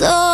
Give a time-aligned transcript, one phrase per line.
[0.00, 0.29] So,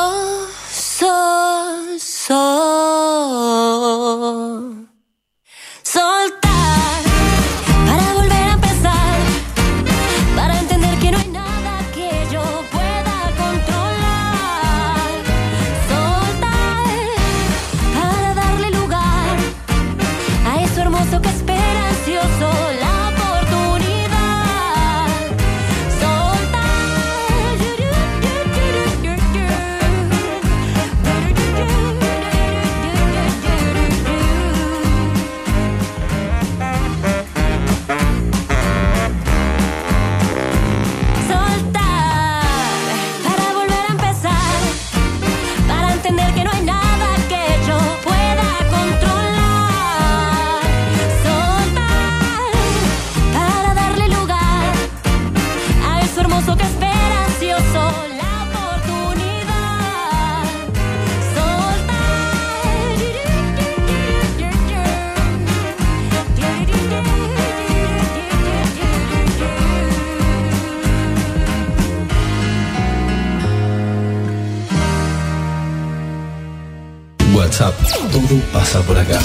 [78.83, 79.19] por acá.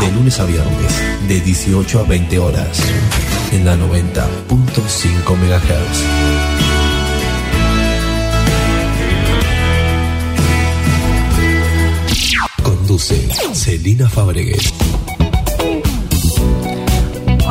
[0.00, 2.80] De lunes a viernes, de 18 a 20 horas,
[3.52, 6.04] en la 90.5 MHz.
[12.62, 14.72] Conduce Celina Fabregues.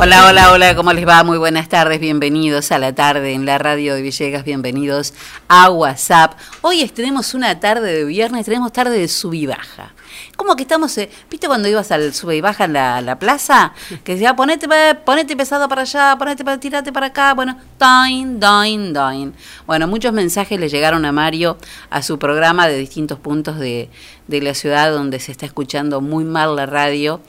[0.02, 1.22] Hola, hola, hola, ¿cómo les va?
[1.24, 5.12] Muy buenas tardes, bienvenidos a la tarde en la radio de Villegas, bienvenidos
[5.48, 6.38] a WhatsApp.
[6.62, 9.92] Hoy tenemos una tarde de viernes, tenemos tarde de sub y baja.
[10.40, 13.74] Como que estamos, eh, ¿viste cuando ibas al sube y baja en la, la plaza?
[14.02, 14.66] Que decía, ponete,
[15.04, 19.34] ponete pesado para allá, ponete para, tirate para acá, bueno, doin, doin, doin.
[19.66, 21.58] Bueno, muchos mensajes le llegaron a Mario
[21.90, 23.90] a su programa de distintos puntos de,
[24.28, 27.20] de la ciudad donde se está escuchando muy mal la radio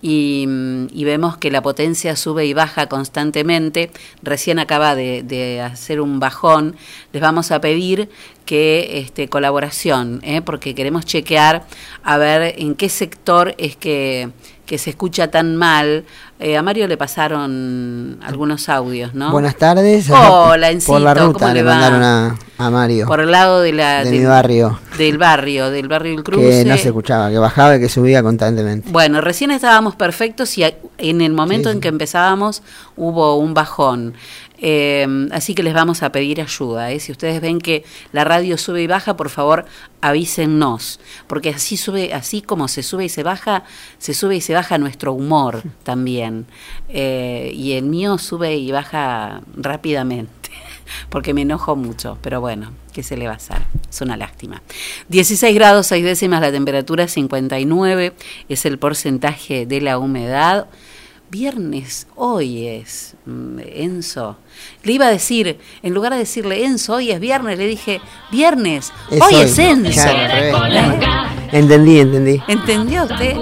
[0.00, 3.90] y, mm, vemos que la potencia sube y baja constantemente.
[4.22, 6.76] Recién acaba de hacer un bajón.
[7.12, 8.08] Les vamos a pedir
[8.50, 10.42] que este, colaboración, ¿eh?
[10.42, 11.62] porque queremos chequear
[12.02, 14.30] a ver en qué sector es que,
[14.66, 16.04] que se escucha tan mal.
[16.40, 19.30] Eh, a Mario le pasaron algunos audios, ¿no?
[19.30, 20.10] Buenas tardes.
[20.10, 21.74] Hola, Encito, Por la ¿cómo ruta le le va?
[21.74, 23.06] mandaron a, a Mario.
[23.06, 24.80] Por el lado de la de del, mi barrio.
[24.98, 26.64] del barrio, del barrio del Cruce.
[26.64, 28.90] Que no se escuchaba, que bajaba y que subía constantemente.
[28.90, 30.64] Bueno, recién estábamos perfectos y
[30.98, 32.64] en el momento Sí, en que empezábamos
[32.96, 34.14] hubo un bajón.
[34.60, 36.92] Eh, así que les vamos a pedir ayuda.
[36.92, 37.00] ¿eh?
[37.00, 39.64] Si ustedes ven que la radio sube y baja, por favor
[40.02, 43.64] avísennos, porque así sube, así como se sube y se baja,
[43.98, 46.46] se sube y se baja nuestro humor también.
[46.88, 50.50] Eh, y el mío sube y baja rápidamente,
[51.08, 53.62] porque me enojo mucho, pero bueno, ¿qué se le va a hacer?
[53.88, 54.62] Es una lástima.
[55.08, 58.12] 16 grados 6 décimas la temperatura, 59
[58.48, 60.66] es el porcentaje de la humedad.
[61.30, 64.36] Viernes, hoy es, mm, Enzo.
[64.82, 68.00] Le iba a decir, en lugar de decirle Enzo, hoy es viernes, le dije,
[68.32, 69.42] viernes, Es hoy hoy.
[69.42, 69.92] es Enzo.
[69.92, 70.64] Claro.
[70.66, 70.88] ¿Eh?
[71.52, 72.42] Entendí, entendí.
[72.48, 73.36] ¿Entendió usted?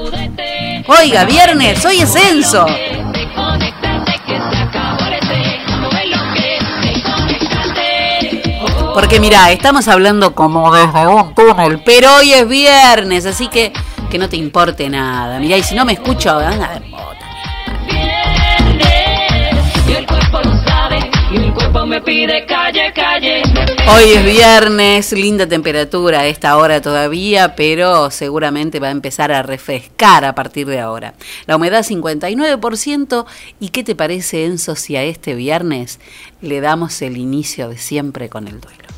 [0.86, 2.66] Oiga, viernes, hoy es Enzo.
[8.92, 13.72] Porque mira, estamos hablando como desde un túnel, pero hoy es viernes, así que
[14.10, 15.38] que no te importe nada.
[15.38, 17.27] Mirá, y si no me escucho, anda de mota.
[21.52, 23.42] Cuerpo me pide calle, calle.
[23.86, 29.42] Hoy es viernes, linda temperatura a esta hora todavía, pero seguramente va a empezar a
[29.42, 31.14] refrescar a partir de ahora.
[31.46, 33.26] La humedad 59%.
[33.60, 36.00] ¿Y qué te parece, Enzo, si a este viernes
[36.40, 38.97] le damos el inicio de siempre con el duelo?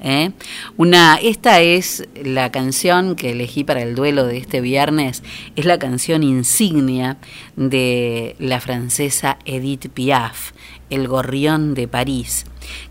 [0.00, 0.32] ¿Eh?
[0.76, 5.22] Una, esta es la canción que elegí para el duelo de este viernes,
[5.56, 7.16] es la canción insignia
[7.56, 10.52] de la francesa Edith Piaf,
[10.88, 12.44] El Gorrión de París,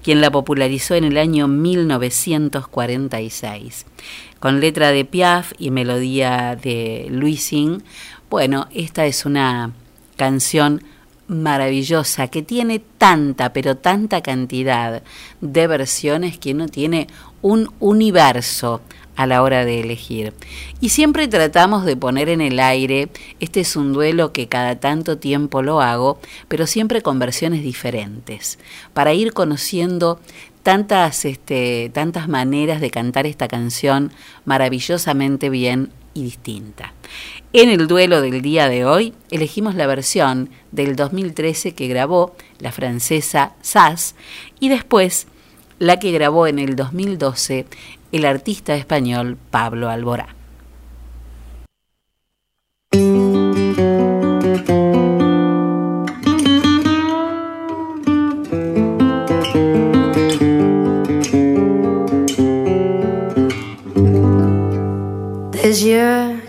[0.04, 3.86] quien la popularizó en el año 1946.
[4.40, 7.84] Con letra de Piaf y melodía de Louisin,
[8.30, 9.72] bueno, esta es una
[10.16, 10.82] canción
[11.30, 15.02] maravillosa que tiene tanta, pero tanta cantidad
[15.40, 17.08] de versiones que uno tiene
[17.42, 18.82] un universo
[19.16, 20.34] a la hora de elegir.
[20.80, 23.10] Y siempre tratamos de poner en el aire,
[23.42, 28.60] este es un duelo que cada tanto tiempo lo hago, pero siempre con versiones diferentes,
[28.94, 30.22] para ir conociendo
[30.64, 34.14] tantas, este, tantas maneras de cantar esta canción
[34.46, 36.94] maravillosamente bien y distinta.
[37.52, 42.72] En el duelo del día de hoy elegimos la versión del 2013 que grabó la
[42.72, 44.14] francesa Sass
[44.60, 45.26] y después
[45.80, 47.66] la que grabó en el 2012
[48.12, 50.39] el artista español Pablo Alborá.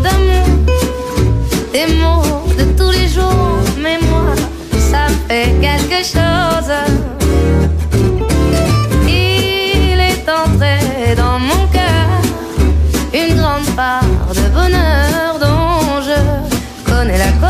[0.00, 0.46] D'amour,
[1.72, 4.34] des mots de tous les jours, mais moi,
[4.90, 6.72] ça fait quelque chose.
[9.06, 12.08] Il est entré dans mon cœur
[13.12, 14.02] une grande part
[14.34, 17.47] de bonheur dont je connais la cause.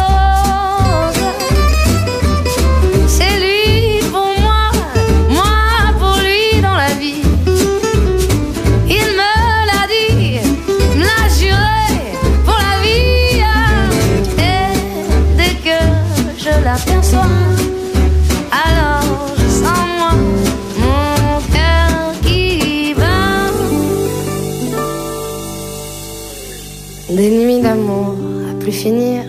[27.18, 28.14] Des nuits d'amour
[28.48, 29.24] à plus finir,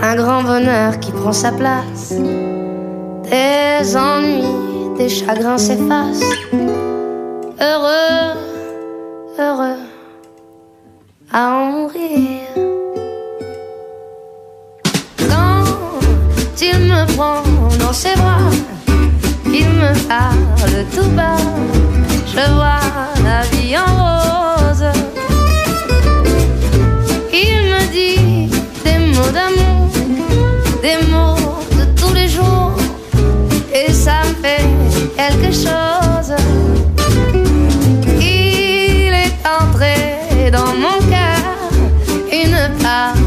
[0.00, 2.14] un grand bonheur qui prend sa place.
[3.24, 4.44] Des ennuis,
[4.96, 6.22] des chagrins s'effacent.
[7.60, 8.38] Heureux,
[9.36, 9.80] heureux
[11.32, 12.42] à en mourir.
[15.28, 15.64] Quand
[16.60, 17.42] il me prend
[17.80, 18.48] dans ses bras,
[19.46, 21.42] il me parle tout bas.
[22.28, 22.86] Je vois
[23.24, 24.31] la vie en rose.
[29.32, 29.88] D'amour,
[30.82, 32.76] des mots de tous les jours,
[33.72, 34.66] et ça me fait
[35.16, 36.34] quelque chose.
[38.20, 41.42] Il est entré dans mon cœur
[42.32, 43.21] une part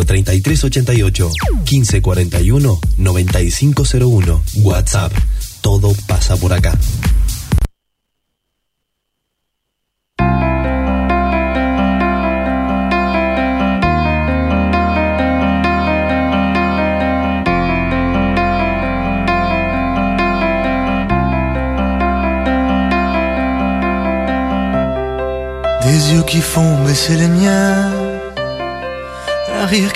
[0.00, 1.30] 03388
[1.64, 5.12] 1541 9501 WhatsApp.
[5.60, 6.76] Todo pasa por acá.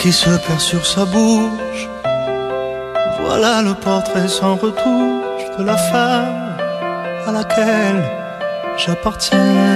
[0.06, 1.88] Qui se perd sur sa bouche.
[3.18, 6.56] Voilà le portrait sans retouche de la femme
[7.26, 8.04] à laquelle
[8.76, 9.75] j'appartiens.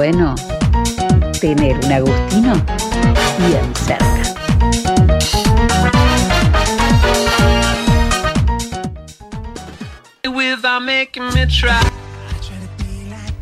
[0.00, 0.34] bueno
[1.42, 2.54] tener un Agustino
[3.46, 4.06] bien cerca.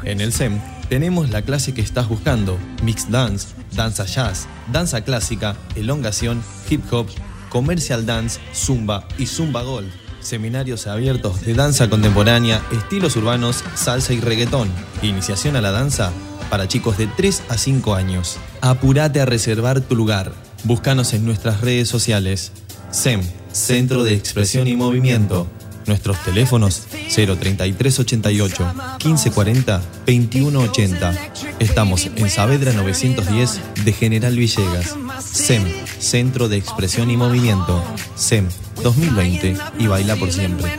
[0.03, 5.55] En el SEM tenemos la clase que estás buscando, Mix Dance, Danza Jazz, Danza Clásica,
[5.77, 7.07] Elongación, Hip Hop,
[7.51, 9.93] Commercial Dance, Zumba y Zumba Gold.
[10.19, 14.69] Seminarios abiertos de danza contemporánea, estilos urbanos, salsa y reggaetón.
[15.03, 16.11] Iniciación a la danza
[16.51, 18.39] para chicos de 3 a 5 años.
[18.61, 20.33] Apúrate a reservar tu lugar.
[20.65, 22.53] Búscanos en nuestras redes sociales.
[22.91, 23.21] SEM,
[23.53, 25.47] Centro de Expresión y Movimiento.
[25.87, 28.73] Nuestros teléfonos 03388
[29.05, 31.15] 1540 2180.
[31.59, 34.95] Estamos en Saavedra 910 de General Villegas.
[35.21, 35.65] SEM,
[35.99, 37.83] Centro de Expresión y Movimiento.
[38.17, 38.49] SEM
[38.83, 40.71] 2020 y baila por siempre.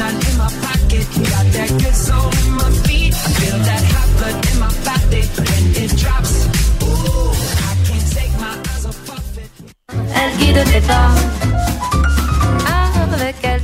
[0.00, 3.12] Sunshine in my pocket, got that good soul in my feet.
[3.12, 6.34] I feel that hot blood in my body when it drops.
[6.82, 7.32] Ooh,
[7.68, 9.50] I can't take my eyes off of it.
[10.14, 11.69] Elle guide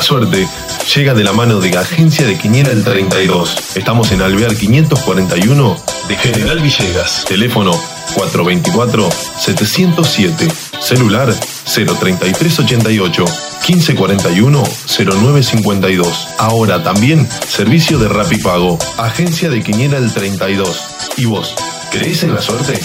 [0.00, 0.48] La suerte
[0.94, 3.76] llega de la mano de Agencia de Quiniela el 32.
[3.76, 5.76] Estamos en Alvear 541
[6.08, 7.26] de General Villegas.
[7.28, 7.78] Teléfono
[8.14, 10.50] 424-707.
[10.80, 11.34] Celular
[11.66, 13.24] 03388
[13.68, 16.28] 1541 0952.
[16.38, 18.78] Ahora también servicio de Rapipago.
[18.96, 20.80] Agencia de Quiniela el 32.
[21.18, 21.54] ¿Y vos?
[21.90, 22.80] ¿Crees en la suerte?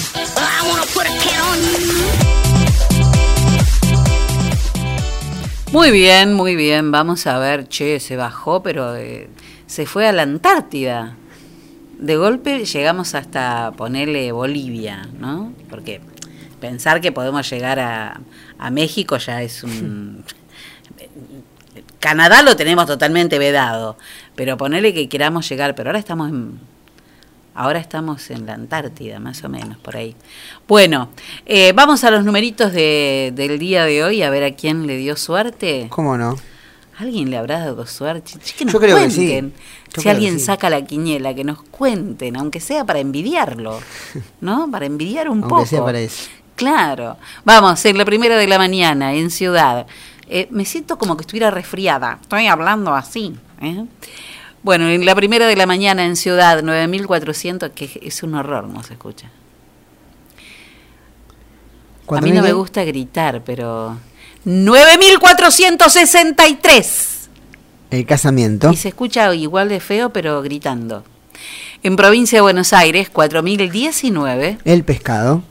[5.75, 6.89] Muy bien, muy bien.
[6.89, 9.27] Vamos a ver, che, se bajó, pero eh,
[9.67, 11.17] se fue a la Antártida.
[11.99, 15.51] De golpe llegamos hasta ponerle Bolivia, ¿no?
[15.69, 15.99] Porque
[16.61, 18.21] pensar que podemos llegar a,
[18.57, 20.23] a México ya es un...
[21.99, 23.97] Canadá lo tenemos totalmente vedado,
[24.33, 26.57] pero ponerle que queramos llegar, pero ahora estamos en,
[27.55, 30.15] ahora estamos en la Antártida, más o menos, por ahí.
[30.67, 31.09] Bueno,
[31.45, 34.97] eh, vamos a los numeritos de, del día de hoy, a ver a quién le
[34.97, 35.87] dio suerte.
[35.89, 36.35] ¿Cómo no?
[36.97, 38.33] ¿Alguien le habrá dado suerte?
[38.43, 39.27] Che, que nos Yo creo que sí.
[39.41, 39.49] Yo
[39.95, 40.45] si creo alguien que sí.
[40.45, 43.79] saca la quiniela, que nos cuenten, aunque sea para envidiarlo,
[44.41, 44.69] ¿no?
[44.71, 45.65] Para envidiar un Aunque poco.
[45.65, 46.29] sea para eso.
[46.55, 47.17] Claro.
[47.43, 49.87] Vamos, en la primera de la mañana, en Ciudad.
[50.29, 52.17] Eh, me siento como que estuviera resfriada.
[52.21, 53.35] Estoy hablando así.
[53.61, 53.85] ¿eh?
[54.65, 58.81] Bueno, en la primera de la mañana en Ciudad, 9400, que es un horror, no
[58.81, 59.27] se escucha.
[59.27, 59.29] A
[62.07, 63.99] ¿Cuánto mí no me gusta gritar, pero...
[64.43, 67.29] 9463.
[67.91, 68.71] El casamiento.
[68.71, 71.03] Y se escucha igual de feo, pero gritando.
[71.83, 74.57] En provincia de Buenos Aires, 4019.
[74.65, 75.43] El pescado.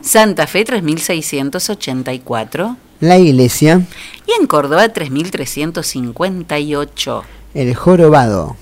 [0.00, 2.78] Santa Fe, 3684.
[3.00, 3.82] La iglesia.
[4.26, 7.24] Y en Córdoba, 3358.
[7.54, 8.56] El jorobado.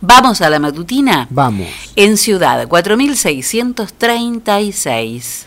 [0.00, 1.26] Vamos a la matutina.
[1.28, 1.68] Vamos.
[1.96, 5.46] En Ciudad, 4636.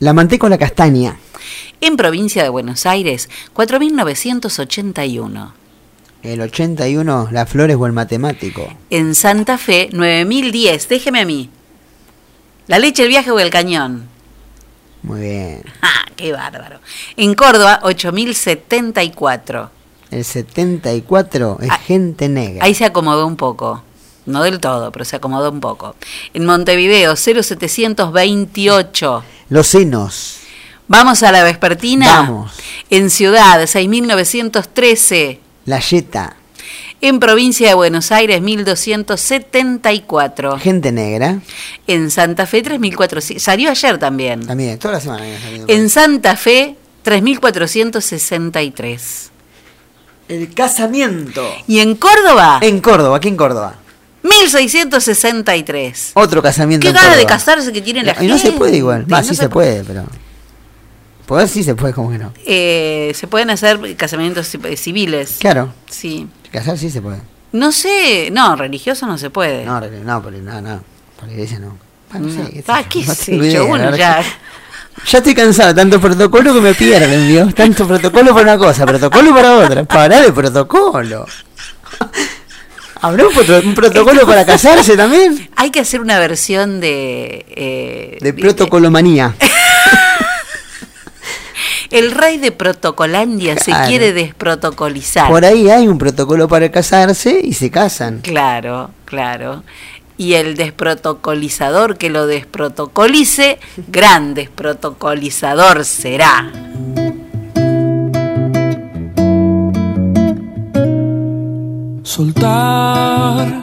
[0.00, 1.16] La manteca o la castaña.
[1.80, 5.54] En provincia de Buenos Aires, 4981.
[6.22, 8.70] El 81, las flores o el matemático.
[8.90, 10.86] En Santa Fe, 9010.
[10.90, 11.48] Déjeme a mí.
[12.66, 14.06] La leche, el viaje o el cañón.
[15.02, 15.62] Muy bien.
[15.80, 16.80] ¡Ah, qué bárbaro!
[17.16, 19.79] En Córdoba, 8074.
[20.10, 22.64] El 74 es gente negra.
[22.64, 23.84] Ahí se acomodó un poco.
[24.26, 25.96] No del todo, pero se acomodó un poco.
[26.34, 29.24] En Montevideo, 0728.
[29.48, 30.36] Los senos.
[30.88, 32.06] Vamos a la vespertina.
[32.06, 32.52] Vamos.
[32.90, 35.40] En Ciudad, 6913.
[35.66, 36.36] La yeta.
[37.00, 40.58] En provincia de Buenos Aires, 1274.
[40.58, 41.38] Gente negra.
[41.86, 43.42] En Santa Fe, 3400.
[43.42, 44.46] Salió ayer también.
[44.46, 45.24] También, toda la semana.
[45.66, 49.29] En Santa Fe, 3463.
[50.30, 51.46] El casamiento.
[51.66, 53.74] Y en Córdoba, En Córdoba, aquí en Córdoba.
[54.22, 56.12] 1663.
[56.14, 59.00] Otro casamiento Qué ganas de casarse que tiene la Y no se puede igual.
[59.00, 60.04] gente, Va, no sí se se puede, pero.
[61.26, 62.32] Poder sí se puede, como que no.
[62.44, 65.36] Eh, se pueden hacer casamientos ci- civiles.
[65.38, 65.72] Claro.
[65.88, 66.28] Sí.
[66.50, 67.20] Casar sí se puede.
[67.52, 69.64] No sé, no, religioso no se puede.
[69.64, 70.82] No, no, por, no, no,
[71.16, 71.76] por la iglesia no.
[72.12, 74.24] Ah, no sé Ah, qué sé tengo yo, bueno, verdad ya.
[75.06, 77.54] Ya estoy cansado, tanto protocolo que me pierden, Dios.
[77.54, 79.84] Tanto protocolo para una cosa, protocolo para otra.
[79.84, 81.26] Para de protocolo.
[83.02, 85.48] ¿Habrá un, prot- un protocolo para casarse también?
[85.56, 87.46] Hay que hacer una versión de...
[87.48, 89.34] eh, De protocolomanía.
[91.90, 95.28] El rey de Protocolandia se quiere desprotocolizar.
[95.28, 98.20] Por ahí hay un protocolo para casarse y se casan.
[98.20, 99.64] Claro, claro.
[100.20, 106.52] Y el desprotocolizador que lo desprotocolice, gran desprotocolizador será.
[112.02, 113.62] Soltar,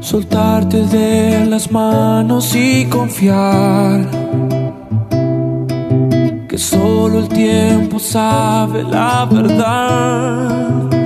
[0.00, 4.00] soltarte de las manos y confiar
[6.48, 11.05] que solo el tiempo sabe la verdad.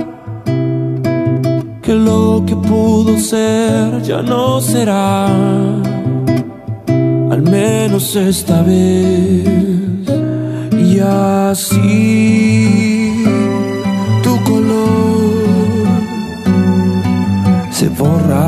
[1.91, 5.25] Que lo que pudo ser ya no será,
[7.33, 9.43] al menos esta vez.
[10.87, 13.25] Y así
[14.23, 15.85] tu color
[17.71, 18.47] se borra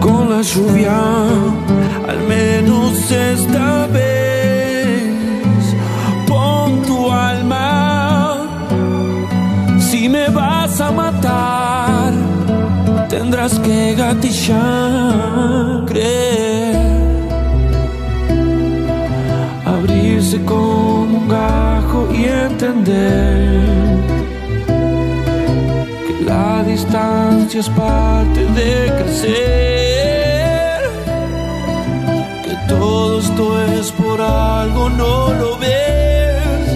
[0.00, 1.00] con la lluvia,
[2.10, 4.31] al menos esta vez.
[13.42, 16.76] Tendrás que gatillar, creer,
[19.64, 23.98] abrirse con un gajo y entender
[26.06, 29.30] que la distancia es parte de crecer,
[32.44, 36.68] que todo esto es por algo, no lo ves,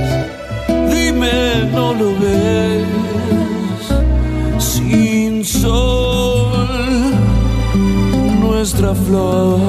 [0.92, 2.86] dime, no lo ves,
[4.58, 6.05] sin sol,
[8.66, 9.60] nuestra flor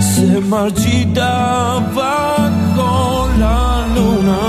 [0.00, 4.40] se marchita bajo la luna,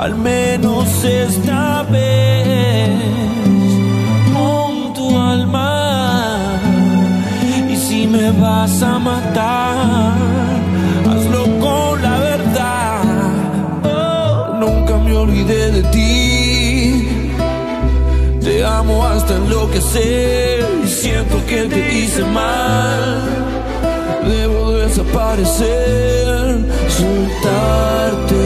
[0.00, 2.90] al menos esta vez.
[4.34, 6.58] Pon tu alma
[7.70, 10.14] y si me vas a matar,
[11.10, 13.02] hazlo con la verdad.
[13.84, 17.08] Oh, nunca me olvidé de ti.
[18.40, 23.22] Te amo hasta enloquecer siento que te hice mal.
[24.26, 26.58] Debo desaparecer,
[26.88, 28.38] soltarte.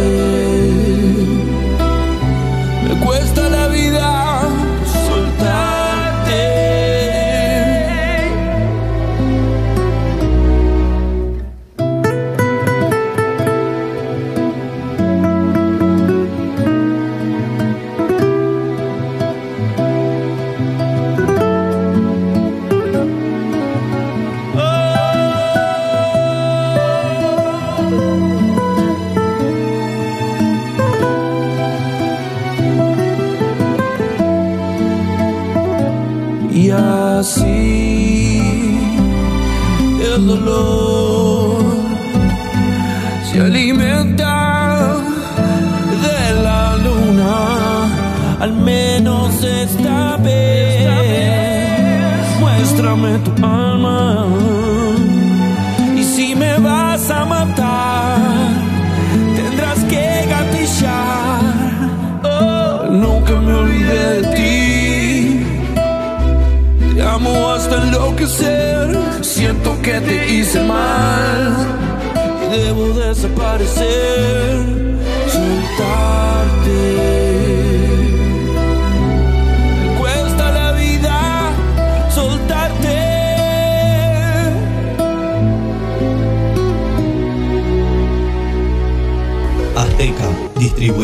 [73.22, 74.32] Desaparecer.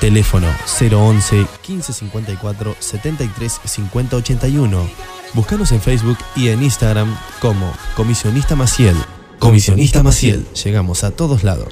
[0.00, 0.46] Teléfono
[0.80, 4.88] 011 1554 73 50 81.
[5.34, 8.96] Búscanos en Facebook y en Instagram como Comisionista Maciel.
[9.38, 10.46] Comisionista Maciel.
[10.64, 11.68] Llegamos a todos lados.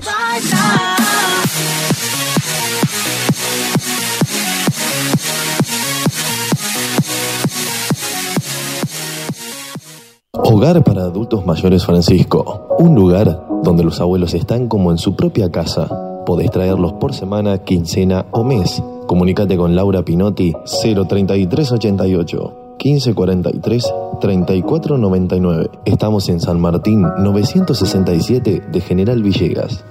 [10.33, 12.77] Hogar para adultos mayores Francisco.
[12.79, 16.08] Un lugar donde los abuelos están como en su propia casa.
[16.29, 18.83] Podés traerlos por semana, quincena o mes.
[19.07, 25.71] Comunícate con Laura Pinotti 03388 1543 3499.
[25.87, 29.83] Estamos en San Martín 967 de General Villegas.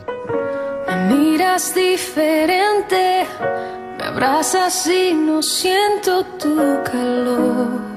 [0.88, 3.26] Me miras diferente,
[3.98, 7.97] me abrazas y no siento tu calor.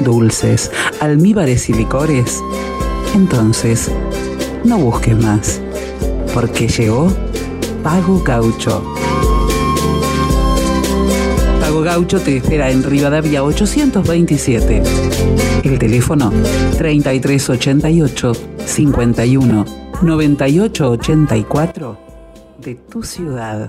[0.00, 0.70] dulces,
[1.00, 2.40] almíbares y licores,
[3.14, 3.90] entonces
[4.64, 5.60] no busques más,
[6.34, 7.12] porque llegó
[7.82, 8.82] Pago Gaucho.
[11.60, 14.82] Pago Gaucho te espera en Rivadavia 827.
[15.64, 16.32] El teléfono
[16.78, 18.32] 3388
[18.64, 19.64] 51
[20.02, 21.98] 9884
[22.58, 23.68] de tu ciudad.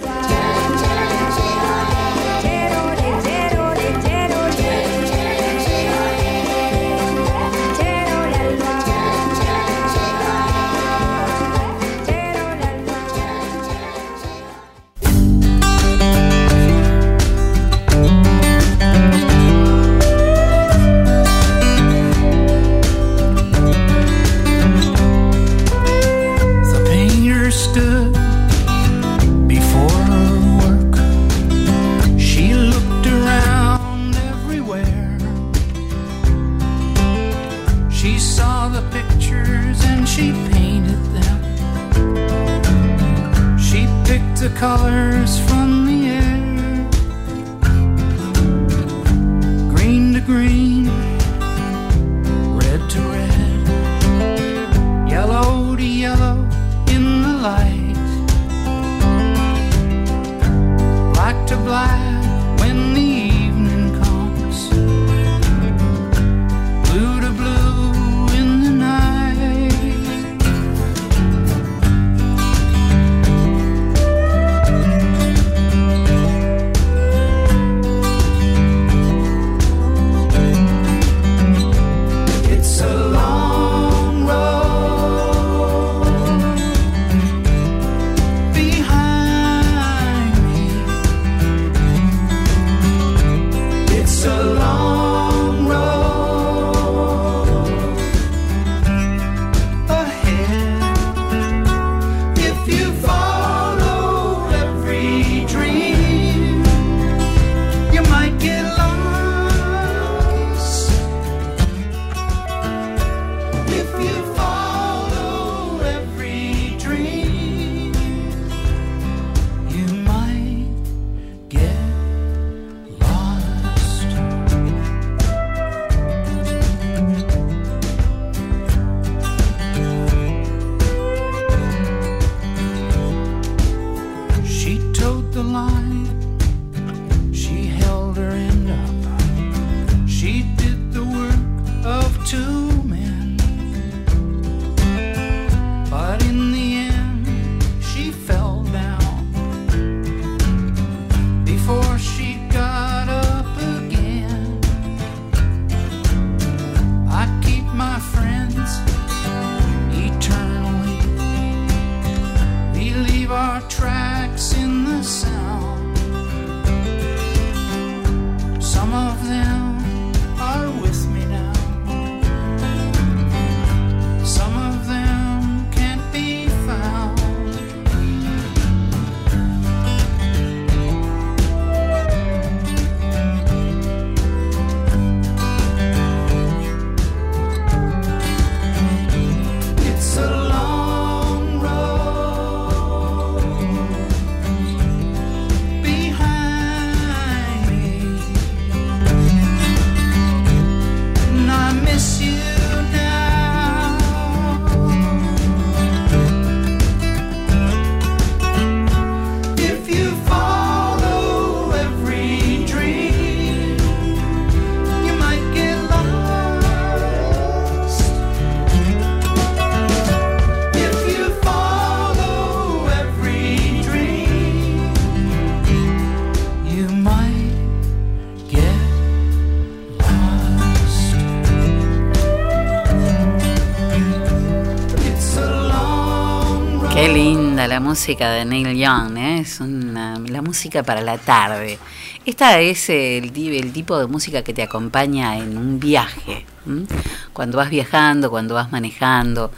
[237.61, 239.39] Linda la música de Neil Young, ¿eh?
[239.39, 241.77] es una, la música para la tarde.
[242.25, 246.45] Esta es el, ti- el tipo de música que te acompaña en un viaje.
[246.67, 246.85] ¿m?
[247.33, 249.51] Cuando vas viajando, cuando vas manejando,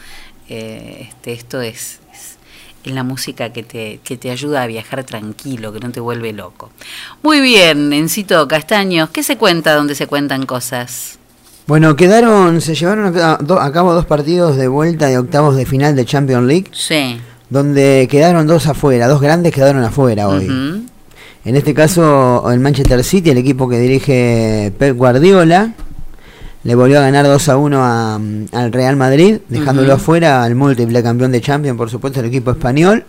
[0.49, 2.37] eh, este, esto es, es-
[2.91, 6.71] la música que te, que te ayuda a viajar tranquilo, que no te vuelve loco.
[7.21, 11.17] Muy bien, Encito Castaños, ¿qué se cuenta donde se cuentan cosas?
[11.67, 15.95] Bueno, quedaron, se llevaron a, a cabo dos partidos de vuelta de octavos de final
[15.95, 17.21] de Champions League, Sí.
[17.49, 20.47] Donde quedaron dos afuera, dos grandes quedaron afuera hoy.
[21.45, 25.73] En este caso, el Manchester City, el equipo que dirige Pep Guardiola,
[26.63, 30.55] le volvió a ganar 2 a 1 a, mm, al Real Madrid, dejándolo afuera al
[30.55, 33.03] múltiple campeón de Champions, por supuesto, el equipo español.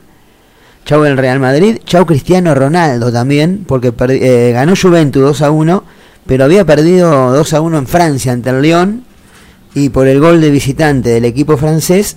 [0.84, 5.84] Chau el Real Madrid, chau Cristiano Ronaldo también, porque eh, ganó Juventus 2 a 1,
[6.26, 9.04] pero había perdido 2 a 1 en Francia ante el Lyon,
[9.74, 12.16] y por el gol de visitante del equipo francés,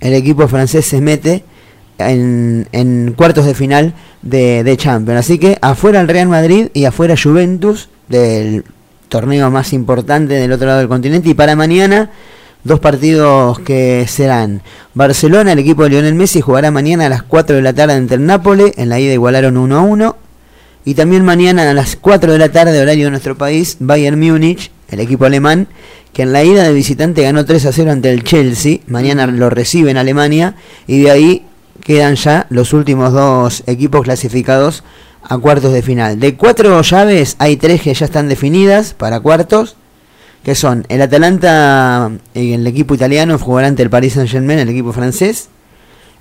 [0.00, 1.44] el equipo francés se mete
[1.98, 5.20] en, cuartos de final de, de Champions.
[5.20, 8.64] Así que afuera el Real Madrid y afuera Juventus del
[9.08, 11.28] torneo más importante del otro lado del continente.
[11.28, 12.10] Y para mañana,
[12.64, 14.62] dos partidos que serán
[14.94, 18.14] Barcelona, el equipo de Lionel Messi, jugará mañana a las 4 de la tarde ante
[18.14, 18.72] el Nápoles.
[18.76, 20.16] En la ida igualaron 1 a 1.
[20.86, 24.70] Y también mañana a las 4 de la tarde, horario de nuestro país, Bayern Múnich,
[24.90, 25.68] el equipo alemán,
[26.12, 28.78] que en la ida de visitante ganó 3 a 0 ante el Chelsea.
[28.86, 31.46] Mañana lo recibe en Alemania y de ahí
[31.84, 34.84] quedan ya los últimos dos equipos clasificados
[35.22, 36.18] a cuartos de final.
[36.18, 39.76] De cuatro llaves hay tres que ya están definidas para cuartos
[40.42, 44.92] que son el Atalanta, eh, el equipo italiano, jugará ante el Paris Saint-Germain, el equipo
[44.92, 45.48] francés.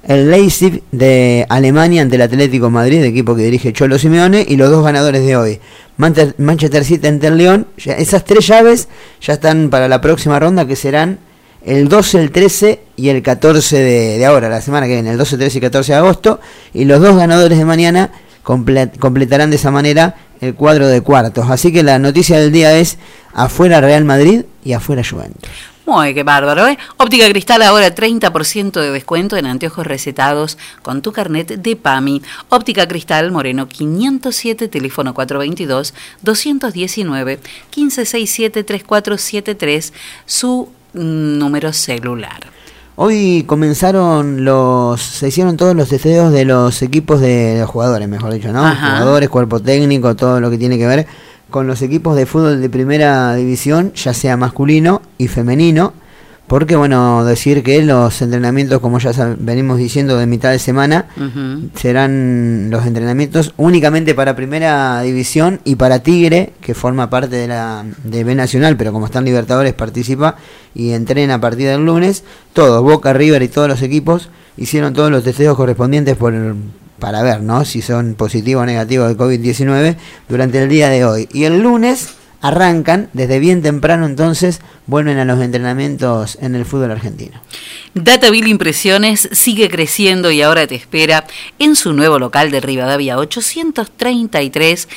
[0.03, 4.69] El Leipzig de Alemania ante el Atlético Madrid, equipo que dirige Cholo Simeone, y los
[4.71, 5.59] dos ganadores de hoy,
[5.97, 7.67] Manchester City ante el León.
[7.77, 8.87] Esas tres llaves
[9.21, 11.19] ya están para la próxima ronda, que serán
[11.65, 15.37] el 12, el 13 y el 14 de, ahora, la semana que viene, el 12,
[15.37, 16.39] 13 y 14 de agosto.
[16.73, 18.11] Y los dos ganadores de mañana
[18.43, 21.49] comple- completarán de esa manera el cuadro de cuartos.
[21.49, 22.97] Así que la noticia del día es
[23.33, 25.49] afuera Real Madrid y afuera Juventus.
[25.89, 26.77] Muy, qué bárbaro, ¿eh?
[26.97, 32.21] Óptica Cristal ahora 30% de descuento en anteojos recetados con tu carnet de PAMI.
[32.49, 37.39] Óptica Cristal Moreno 507, teléfono 422-219
[37.75, 39.91] 1567-3473,
[40.27, 42.51] su mm, número celular.
[42.95, 48.31] Hoy comenzaron los, se hicieron todos los testeos de los equipos de los jugadores, mejor
[48.31, 48.63] dicho, ¿no?
[48.63, 48.97] Ajá.
[48.97, 51.07] Jugadores, cuerpo técnico, todo lo que tiene que ver
[51.49, 55.93] con los equipos de fútbol de primera división, ya sea masculino y femenino,
[56.49, 61.05] porque bueno, decir que los entrenamientos, como ya venimos diciendo de mitad de semana,
[61.75, 67.85] serán los entrenamientos únicamente para primera división y para Tigre, que forma parte de la
[68.03, 70.37] de B Nacional, pero como están Libertadores participa
[70.73, 72.23] y entrena a partir del lunes.
[72.53, 76.33] Todos, Boca, River y todos los equipos hicieron todos los testeos correspondientes por
[76.99, 77.65] para ver, ¿no?
[77.65, 79.95] Si son positivos o negativos de COVID-19
[80.27, 81.29] durante el día de hoy.
[81.33, 82.09] Y el lunes
[82.41, 87.41] arrancan desde bien temprano entonces vuelven a los entrenamientos en el fútbol argentino.
[87.93, 91.25] Dataville Impresiones sigue creciendo y ahora te espera
[91.57, 94.87] en su nuevo local de Rivadavia 833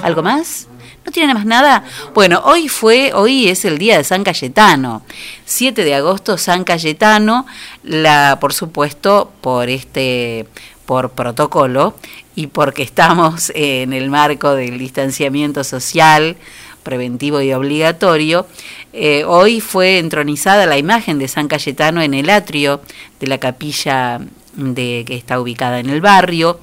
[0.00, 0.68] ¿Algo más?
[1.04, 1.84] ¿No tiene más nada?
[2.14, 5.02] Bueno, hoy fue, hoy es el día de San Cayetano.
[5.44, 7.44] 7 de agosto, San Cayetano,
[7.82, 10.46] la, por supuesto, por este,
[10.86, 11.94] por protocolo
[12.34, 16.36] y porque estamos en el marco del distanciamiento social
[16.82, 18.46] preventivo y obligatorio,
[18.92, 22.82] eh, hoy fue entronizada la imagen de San Cayetano en el atrio
[23.20, 24.20] de la capilla
[24.54, 26.60] de, que está ubicada en el barrio.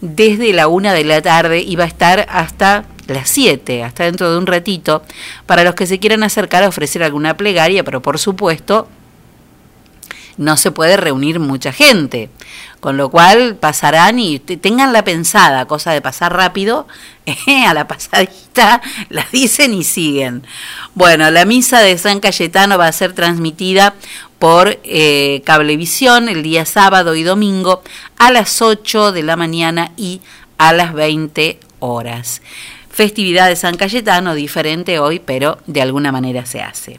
[0.00, 4.38] Desde la una de la tarde iba a estar hasta las 7, hasta dentro de
[4.38, 5.02] un ratito,
[5.46, 8.88] para los que se quieran acercar a ofrecer alguna plegaria, pero por supuesto
[10.36, 12.30] no se puede reunir mucha gente.
[12.82, 16.88] Con lo cual pasarán y te- tengan la pensada, cosa de pasar rápido,
[17.26, 20.42] eh, a la pasadita, la dicen y siguen.
[20.96, 23.94] Bueno, la misa de San Cayetano va a ser transmitida
[24.40, 27.84] por eh, Cablevisión el día sábado y domingo
[28.18, 30.20] a las 8 de la mañana y
[30.58, 32.42] a las 20 horas.
[32.90, 36.98] Festividad de San Cayetano, diferente hoy, pero de alguna manera se hace.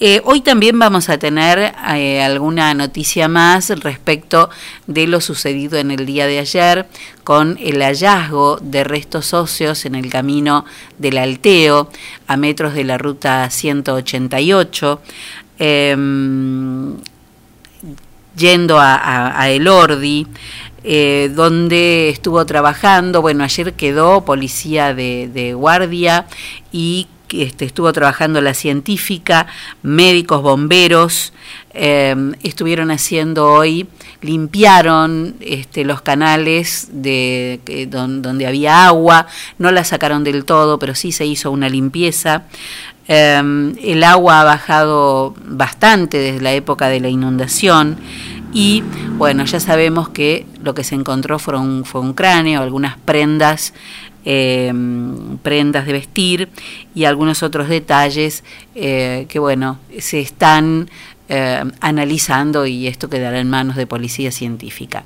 [0.00, 4.48] Eh, hoy también vamos a tener eh, alguna noticia más respecto
[4.86, 6.86] de lo sucedido en el día de ayer
[7.24, 10.64] con el hallazgo de restos óseos en el camino
[10.98, 11.90] del Alteo
[12.28, 15.00] a metros de la ruta 188.
[15.58, 16.94] em,
[18.36, 20.28] yendo a, a- a Elordi,
[20.84, 26.26] eh, donde estuvo trabajando, bueno, ayer quedó policía de, de guardia
[26.70, 29.46] y que, este, estuvo trabajando la científica,
[29.82, 31.32] médicos, bomberos,
[31.74, 33.86] eh, estuvieron haciendo hoy,
[34.20, 37.60] limpiaron este, los canales de,
[37.90, 39.26] donde había agua,
[39.58, 42.44] no la sacaron del todo, pero sí se hizo una limpieza.
[43.06, 47.98] Eh, el agua ha bajado bastante desde la época de la inundación
[48.52, 48.82] y
[49.16, 53.74] bueno, ya sabemos que lo que se encontró fue un, fue un cráneo, algunas prendas,
[54.24, 54.72] eh,
[55.42, 56.48] prendas de vestir
[56.94, 58.44] y algunos otros detalles
[58.74, 60.90] eh, que bueno, se están
[61.28, 65.04] eh, analizando y esto quedará en manos de policía científica.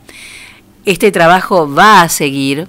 [0.84, 2.68] Este trabajo va a seguir.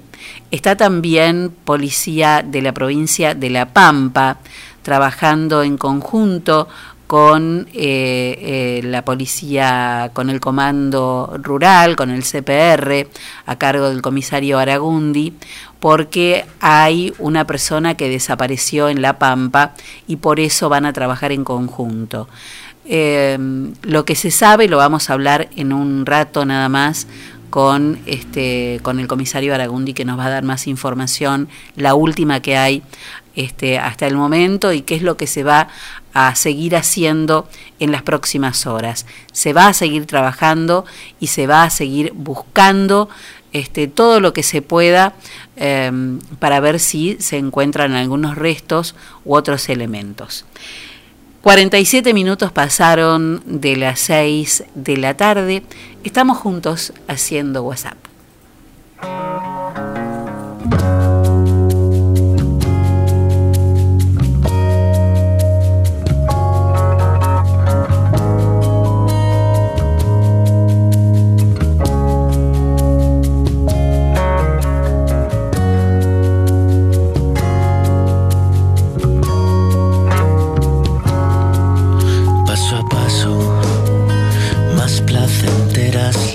[0.52, 4.40] Está también policía de la provincia de La Pampa
[4.84, 6.68] trabajando en conjunto
[7.14, 13.08] con eh, eh, la policía, con el comando rural, con el CPR,
[13.46, 15.34] a cargo del comisario Aragundi,
[15.80, 19.76] porque hay una persona que desapareció en La Pampa
[20.08, 22.28] y por eso van a trabajar en conjunto.
[22.86, 23.38] Eh,
[23.84, 27.06] lo que se sabe lo vamos a hablar en un rato nada más
[27.52, 32.40] con este con el comisario Aragundi que nos va a dar más información, la última
[32.40, 32.82] que hay
[33.36, 35.68] este, hasta el momento y qué es lo que se va
[36.14, 37.48] a seguir haciendo
[37.80, 39.06] en las próximas horas.
[39.32, 40.86] Se va a seguir trabajando
[41.20, 43.10] y se va a seguir buscando
[43.52, 45.14] este, todo lo que se pueda
[45.58, 45.92] eh,
[46.40, 48.96] para ver si se encuentran algunos restos
[49.26, 50.46] u otros elementos.
[51.44, 55.64] 47 minutos pasaron de las 6 de la tarde.
[56.06, 57.98] Estamos juntos haciendo WhatsApp.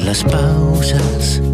[0.01, 1.48] Placenteras las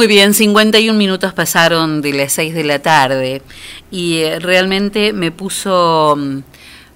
[0.00, 3.42] Muy bien, 51 minutos pasaron de las 6 de la tarde
[3.90, 6.38] y eh, realmente me puso mm,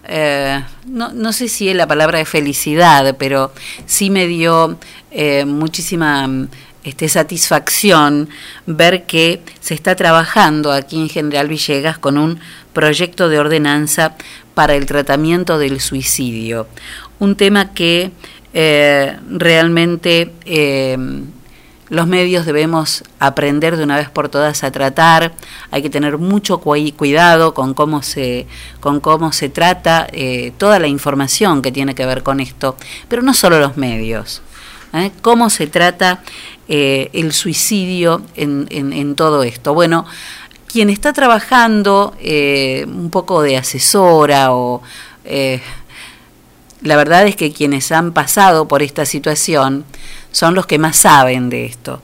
[0.08, 3.52] eh, no, no sé si es la palabra de felicidad, pero
[3.84, 4.78] sí me dio
[5.10, 6.48] eh, muchísima mm,
[6.84, 8.30] este, satisfacción
[8.64, 12.40] ver que se está trabajando aquí en General Villegas con un
[12.72, 14.14] proyecto de ordenanza
[14.54, 16.68] para el tratamiento del suicidio.
[17.18, 18.12] Un tema que
[18.54, 20.32] realmente
[21.90, 25.32] los medios debemos aprender de una vez por todas a tratar.
[25.70, 28.46] Hay que tener mucho cui- cuidado con cómo se,
[28.80, 32.76] con cómo se trata eh, toda la información que tiene que ver con esto,
[33.08, 34.40] pero no solo los medios.
[34.94, 35.10] ¿eh?
[35.22, 36.22] ¿Cómo se trata
[36.68, 39.74] eh, el suicidio en, en- todo esto?
[39.74, 40.06] Bueno,
[40.66, 42.14] quien está trabajando
[42.86, 44.82] un poco de asesora o...
[46.84, 49.84] la verdad es que quienes han pasado por esta situación
[50.30, 52.00] son los que más saben de esto.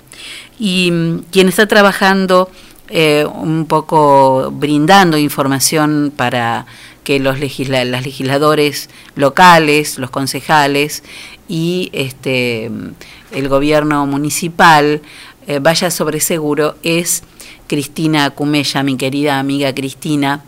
[0.58, 2.50] Y mm, quien está trabajando
[2.88, 6.66] eh, un poco brindando información para
[7.04, 11.04] que los legisla las legisladores locales, los concejales
[11.46, 12.94] y este mm,
[13.32, 15.02] el gobierno municipal
[15.46, 17.22] eh, vaya sobre seguro es
[17.66, 20.42] Cristina Cumella, mi querida amiga Cristina.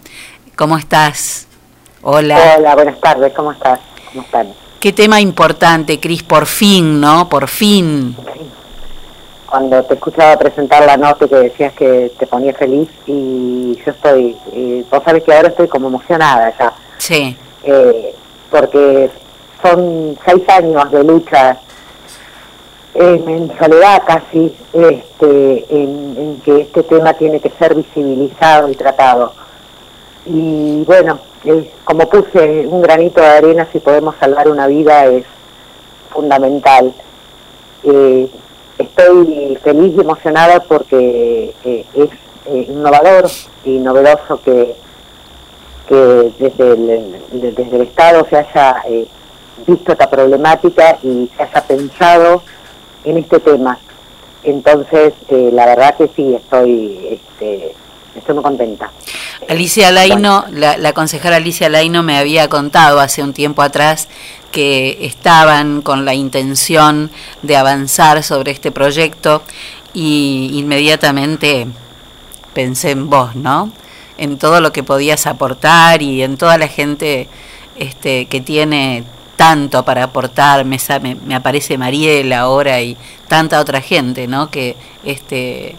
[0.56, 1.46] ¿Cómo estás?
[2.00, 2.56] Hola.
[2.58, 3.91] Hola, buenas tardes, ¿cómo estás?
[4.80, 7.28] Qué tema importante, Cris, por fin, ¿no?
[7.28, 8.16] Por fin.
[9.46, 14.36] Cuando te escuchaba presentar la nota que decías que te ponía feliz y yo estoy,
[14.52, 17.36] eh, vos sabés que ahora estoy como emocionada ya, Sí.
[17.62, 18.14] eh,
[18.50, 19.10] porque
[19.62, 21.58] son seis años de lucha
[22.94, 28.74] eh, en soledad casi, este, en, en que este tema tiene que ser visibilizado y
[28.74, 29.32] tratado.
[30.24, 35.24] Y bueno, eh, como puse un granito de arena, si podemos salvar una vida es
[36.12, 36.92] fundamental.
[37.84, 38.30] Eh,
[38.78, 42.10] estoy feliz y emocionada porque eh, es
[42.46, 43.28] eh, innovador
[43.64, 44.74] y novedoso que,
[45.88, 48.82] que desde el, desde el Estado se haya
[49.66, 52.42] visto esta problemática y se haya pensado
[53.04, 53.78] en este tema.
[54.44, 57.74] Entonces, la verdad que sí, estoy, este,
[58.14, 58.90] estoy muy contenta.
[59.48, 64.08] Alicia Laino, la, la concejala Alicia Laino me había contado hace un tiempo atrás
[64.50, 67.10] que estaban con la intención
[67.42, 69.42] de avanzar sobre este proyecto
[69.94, 71.66] y inmediatamente
[72.54, 73.72] pensé en vos, ¿no?
[74.18, 77.28] En todo lo que podías aportar y en toda la gente
[77.76, 79.04] este, que tiene
[79.36, 82.96] tanto para aportar, me, me, me aparece Mariela ahora y
[83.26, 84.50] tanta otra gente, ¿no?
[84.50, 85.76] Que este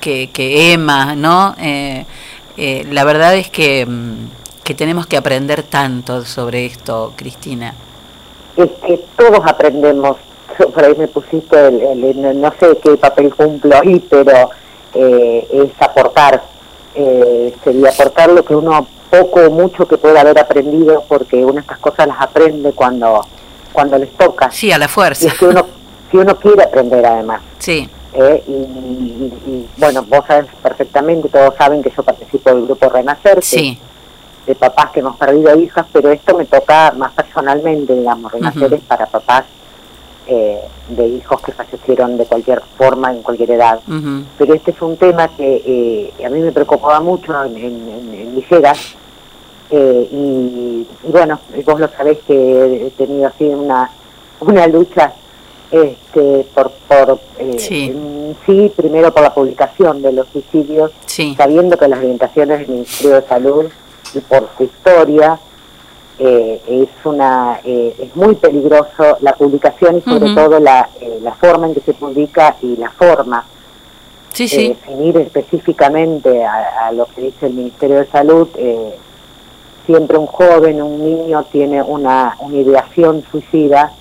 [0.00, 1.54] que, que Emma, ¿no?
[1.60, 2.04] Eh,
[2.56, 7.74] eh, la verdad es que, mm, que tenemos que aprender tanto sobre esto, Cristina.
[8.56, 10.16] es que todos aprendemos,
[10.74, 14.50] por ahí me pusiste, el, el- el- no sé qué papel cumplo ahí, pero
[14.94, 16.42] eh, es aportar,
[16.94, 21.60] eh, sería aportar lo que uno poco o mucho que pueda haber aprendido, porque uno
[21.60, 23.24] estas cosas las aprende cuando,
[23.72, 24.50] cuando les toca.
[24.50, 25.24] Sí, a la fuerza.
[25.24, 25.66] Y es que uno,
[26.10, 27.40] si uno quiere aprender además.
[27.58, 27.88] Sí.
[28.20, 32.88] Eh, y, y- y, bueno, vos sabes perfectamente, todos saben que yo participo del grupo
[32.88, 33.78] Renacer, Sí.
[34.44, 38.80] de papás que hemos perdido hijas, pero esto me toca más personalmente, digamos, Renacer es
[38.80, 39.44] para papás
[40.26, 40.58] eh,
[40.88, 43.80] de hijos que fallecieron de cualquier forma, en cualquier edad.
[44.36, 45.62] Pero este es un tema que
[46.18, 48.94] eh, a mí me preocupaba mucho en, en, en- en Villegas,
[49.70, 53.90] eh, y, y bueno, vos lo sabés que he tenido así una,
[54.40, 55.12] una lucha
[55.70, 58.72] este, por, por eh, Sí.
[58.76, 61.34] primero por la publicación de los suicidios, Sí.
[61.36, 63.64] sabiendo que las orientaciones del Ministerio de Salud
[64.14, 65.38] y por su historia
[66.18, 71.32] eh, es una eh, es muy peligroso la publicación y sobre todo la, eh, la
[71.34, 73.44] forma en que se publica y la forma
[74.32, 74.68] Sí, eh, sí.
[74.68, 78.94] definir específicamente a, a lo que dice el Ministerio de Salud, eh,
[79.86, 83.92] siempre un joven, un niño tiene una, una ideación suicida,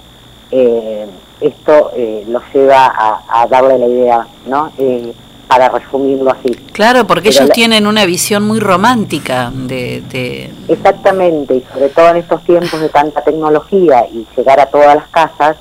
[0.52, 1.06] eh,
[1.42, 4.72] esto eh, lo lleva a, a darle la idea, ¿no?
[4.78, 5.14] Eh,
[5.48, 6.54] para resumirlo así.
[6.74, 10.02] Claro, porque Pero ellos la- tienen una visión muy romántica de...
[10.12, 14.96] de- Exactamente, y sobre todo en estos tiempos de tanta tecnología y llegar a todas
[14.96, 15.56] las casas,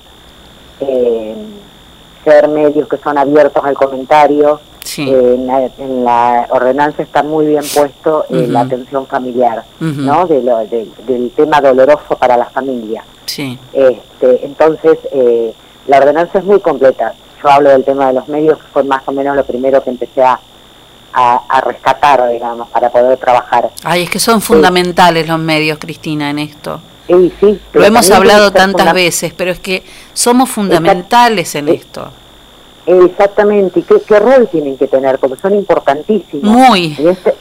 [0.80, 1.34] eh,
[2.24, 5.08] ser medios que son abiertos al comentario, Sí.
[5.08, 9.64] eh, en, la, en la ordenanza está muy bien puesto eh, la atención familiar.
[9.80, 10.26] ¿no?
[10.26, 13.04] De lo- de- del tema doloroso para la familia.
[13.26, 13.58] Sí.
[13.72, 15.52] Este, entonces, eh,
[15.86, 17.14] la ordenanza es muy completa.
[17.42, 20.22] Yo hablo del tema de los medios, fue más o menos lo primero que empecé
[20.22, 20.38] a,
[21.12, 23.70] a, a rescatar, digamos, para poder trabajar.
[23.84, 26.80] Ay, es que son fundamentales los medios, Cristina, en esto.
[27.06, 32.10] Sí, sí, Lo hemos hablado tantas veces, pero es que somos fundamentales en esto.
[32.86, 35.18] Exactamente, ¿y qué, qué rol tienen que tener?
[35.18, 36.44] Porque son importantísimos.
[36.44, 36.94] Muy.
[36.98, 37.34] En este,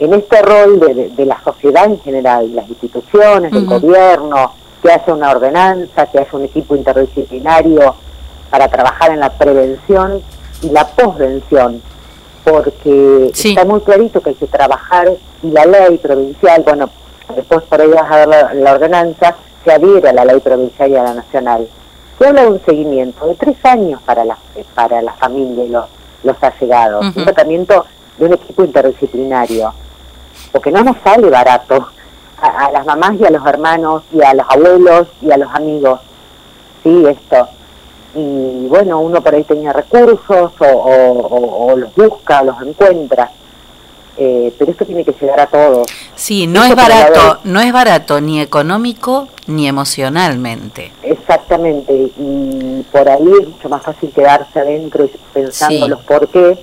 [0.00, 3.78] en este rol de, de- de la sociedad en general, las instituciones, el Ujú.
[3.80, 4.52] gobierno,
[4.82, 7.94] que haya una ordenanza, que haya un equipo interdisciplinario
[8.50, 10.22] para trabajar en la prevención
[10.62, 11.82] y la posvención,
[12.44, 15.08] porque está muy clarito que hay que trabajar
[15.42, 16.90] y la ley provincial, bueno,
[17.34, 20.90] después por ahí vas a ver la, la ordenanza, se adhiere a la ley provincial
[20.90, 21.68] y a la nacional.
[22.18, 24.36] Se habla de un seguimiento de tres años para la,
[24.74, 25.86] para la familia y los,
[26.22, 27.86] los allegados, un tratamiento
[28.18, 29.72] de un equipo interdisciplinario,
[30.52, 31.88] porque no nos sale barato
[32.42, 35.52] a, a las mamás y a los hermanos y a los abuelos y a los
[35.54, 36.00] amigos,
[36.82, 37.48] sí, esto.
[38.14, 43.30] Y bueno, uno por ahí tenía recursos o, o- o- o los busca, los encuentra,
[44.22, 45.86] Eh, pero esto tiene que llegar a todos.
[46.14, 50.92] Sí, no Esto es barato, no es barato ni económico ni emocionalmente.
[51.02, 55.88] Exactamente, y por ahí es mucho más fácil quedarse adentro y pensando Sí.
[55.90, 56.58] los por qué.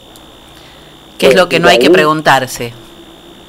[1.17, 2.73] Que es Eh, lo que y no hay que preguntarse.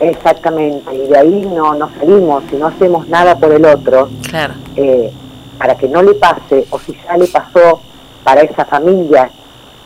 [0.01, 4.55] Exactamente, y de ahí no, no salimos, si no hacemos nada por el otro, Claro.
[4.77, 5.13] eh,
[5.59, 7.81] para que no le pase, o si ya le pasó
[8.23, 9.29] para esa familia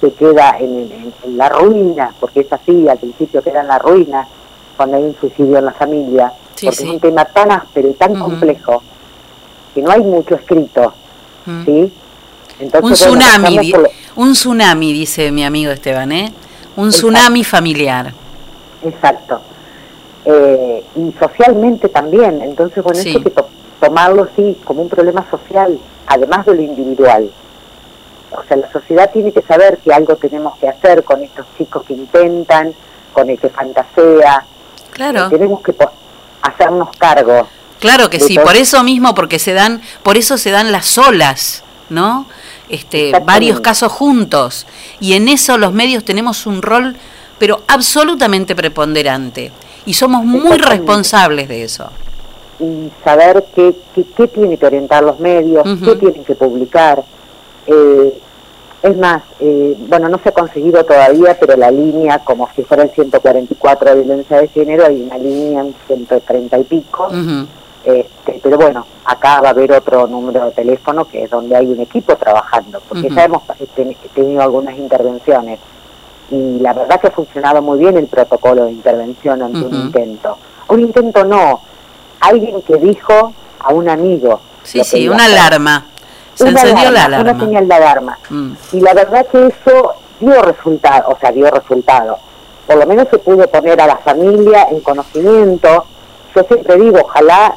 [0.01, 3.79] que queda en, en- en la ruina, porque es así, al principio queda en la
[3.79, 4.27] ruina
[4.77, 6.85] cuando hay un suicidio en la familia, Sí, porque sí.
[6.89, 8.83] es un tema tan áspero y tan complejo
[9.75, 10.93] que no hay mucho escrito.
[11.65, 11.91] ¿sí?
[12.61, 16.33] Entonces, un bueno, tsunami, por un tsunami, dice mi amigo Esteban, ¿eh?
[16.77, 18.13] Un tsunami familiar.
[18.85, 19.41] Exacto.
[20.25, 22.41] Eh, y socialmente también.
[22.43, 23.09] Entonces, bueno, Sí.
[23.09, 23.49] esto hay que to-
[23.81, 27.31] tomarlo, sí, como un problema social, además de lo individual.
[28.31, 31.83] O sea, la sociedad tiene que saber que algo tenemos que hacer con estos chicos
[31.85, 32.73] que intentan,
[33.13, 34.45] con el que fantasea.
[34.93, 35.27] Claro.
[35.27, 35.75] Eh, tenemos que
[36.43, 37.49] hacernos cargo.
[37.81, 40.97] Claro que sí, todo- por eso mismo, porque se dan, por eso se dan las
[40.99, 42.27] olas, ¿no?
[42.69, 44.67] Este, varios casos juntos.
[45.01, 46.97] Y en eso los medios tenemos un rol,
[47.39, 49.51] pero absolutamente preponderante.
[49.87, 51.89] Y somos muy responsables de eso.
[52.61, 57.03] y saber qué, qué, qué tiene que orientar los medios, qué tienen que publicar.
[57.67, 58.19] Eh,
[58.85, 62.85] es más, eh, bueno, no se ha conseguido todavía, pero la línea, como si fuera
[62.85, 67.09] el 144 de violencia de género, hay una línea en 130 y pico.
[67.85, 71.67] Este, pero bueno, acá va a haber otro número de teléfono que es donde hay
[71.67, 73.17] un equipo trabajando, porque Ujú.
[73.17, 73.43] ya hemos
[73.75, 75.59] ten- tenido algunas intervenciones
[76.33, 80.39] y la verdad que ha funcionado muy bien el protocolo de intervención ante un intento.
[80.69, 81.61] Un intento no,
[82.21, 84.41] alguien que dijo a un amigo.
[84.63, 85.87] Sí, sí, una alarma.
[86.35, 87.31] Se Una encendió la alarma, alarma.
[87.33, 88.19] Una señal de alarma.
[88.31, 88.53] Mm.
[88.73, 92.19] Y la verdad que eso dio resultado, o sea, dio resultado.
[92.67, 95.85] Por lo menos se pudo poner a la familia en conocimiento.
[96.35, 97.57] Yo siempre digo, ojalá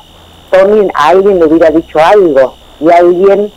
[0.52, 3.50] Tony a alguien le hubiera dicho algo y alguien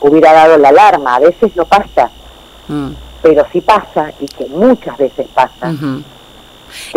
[0.00, 1.14] hubiera dado la alarma.
[1.14, 2.10] A veces no pasa,
[2.66, 2.90] Mm.
[3.22, 5.72] Pero sí pasa y que muchas veces pasa.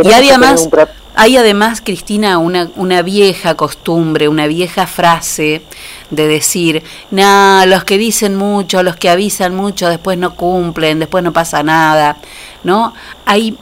[0.03, 5.61] Y además, pro- hay además, Cristina, una, una vieja costumbre, una vieja frase
[6.09, 11.23] de decir, no, los que dicen mucho, los que avisan mucho, después no cumplen, después
[11.23, 12.17] no pasa nada,
[12.63, 12.93] ¿no?
[13.25, 13.57] Hay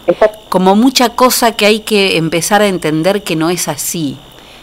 [0.49, 4.17] como mucha cosa que hay que empezar a entender que no es así,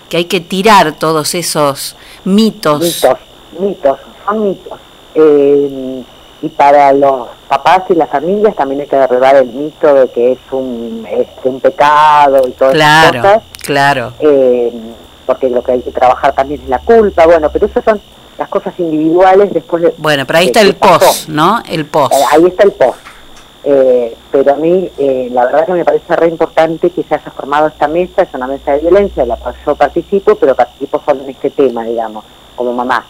[0.09, 1.95] que hay que tirar todos esos
[2.25, 2.81] mitos.
[2.83, 3.19] mitos,
[3.59, 4.79] mitos, son mitos.
[5.15, 6.03] Eh,
[6.47, 10.33] y para los papás y las familias también hay que derribar el mito de que
[10.33, 13.43] es un, este, un pecado y todas Claro, esas cosas.
[13.63, 14.13] claro.
[14.21, 14.73] eh,
[15.27, 18.01] porque lo que hay que trabajar también es la culpa, bueno, pero esas son
[18.39, 19.95] las cosas individuales después de...
[19.99, 21.01] Bueno, pero ahí está el pasó.
[21.07, 21.61] post, ¿no?
[21.69, 22.13] El post.
[22.13, 22.99] Eh, ahí está el post.
[23.65, 27.31] Eh, pero a mí, eh, la verdad que me parece re importante que se haya
[27.33, 31.23] formado esta mesa, es una mesa de violencia, la cual yo participo, pero participo solo
[31.25, 32.25] en este tema, digamos,
[32.55, 33.05] como mamá.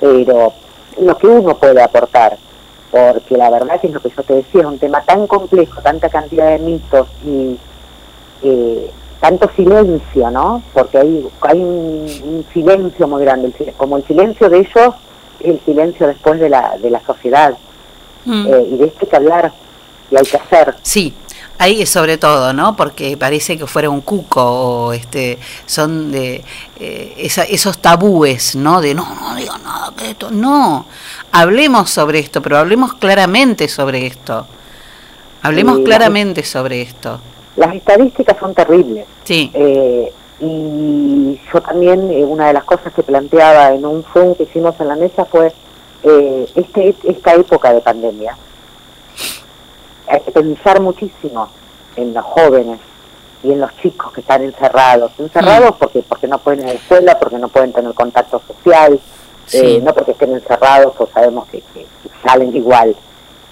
[0.00, 0.52] Pero
[1.00, 2.36] lo que uno puede aportar,
[2.90, 5.80] porque la verdad que es lo que yo te decía, es un tema tan complejo,
[5.82, 7.58] tanta cantidad de mitos y
[8.42, 10.62] eh, tanto silencio, ¿no?
[10.72, 14.94] Porque hay, hay un, un silencio muy grande, el como el silencio de ellos,
[15.40, 17.56] el silencio después de la, de la sociedad.
[18.24, 18.46] Mm.
[18.46, 19.52] Eh, y de esto hay que hablar
[20.10, 20.74] y hay que hacer.
[20.82, 21.14] Sí,
[21.58, 22.76] ahí sobre todo, ¿no?
[22.76, 26.42] Porque parece que fuera un cuco o este son de
[26.80, 28.80] eh, esa- esos tabúes, ¿no?
[28.80, 30.86] De no, no digo nada que esto, no.
[31.32, 34.46] Hablemos sobre esto, pero hablemos claramente sobre esto.
[35.42, 37.20] Hablemos claramente sobre esto.
[37.56, 39.04] Las estadísticas son terribles.
[39.24, 39.50] Sí.
[39.54, 44.44] Eh, y yo también, eh, una de las cosas que planteaba en un Zoom que
[44.44, 45.52] hicimos en la mesa fue
[46.04, 48.36] eh, este, esta época de pandemia.
[50.10, 51.48] Hay que pensar muchísimo
[51.96, 52.78] en los jóvenes
[53.42, 55.12] y en los chicos que están encerrados.
[55.18, 58.98] Encerrados porque porque no pueden ir a la escuela, porque no pueden tener contacto social,
[59.46, 59.76] Sí.
[59.76, 61.86] eh, no porque estén encerrados, pues sabemos que, que
[62.26, 62.94] salen igual.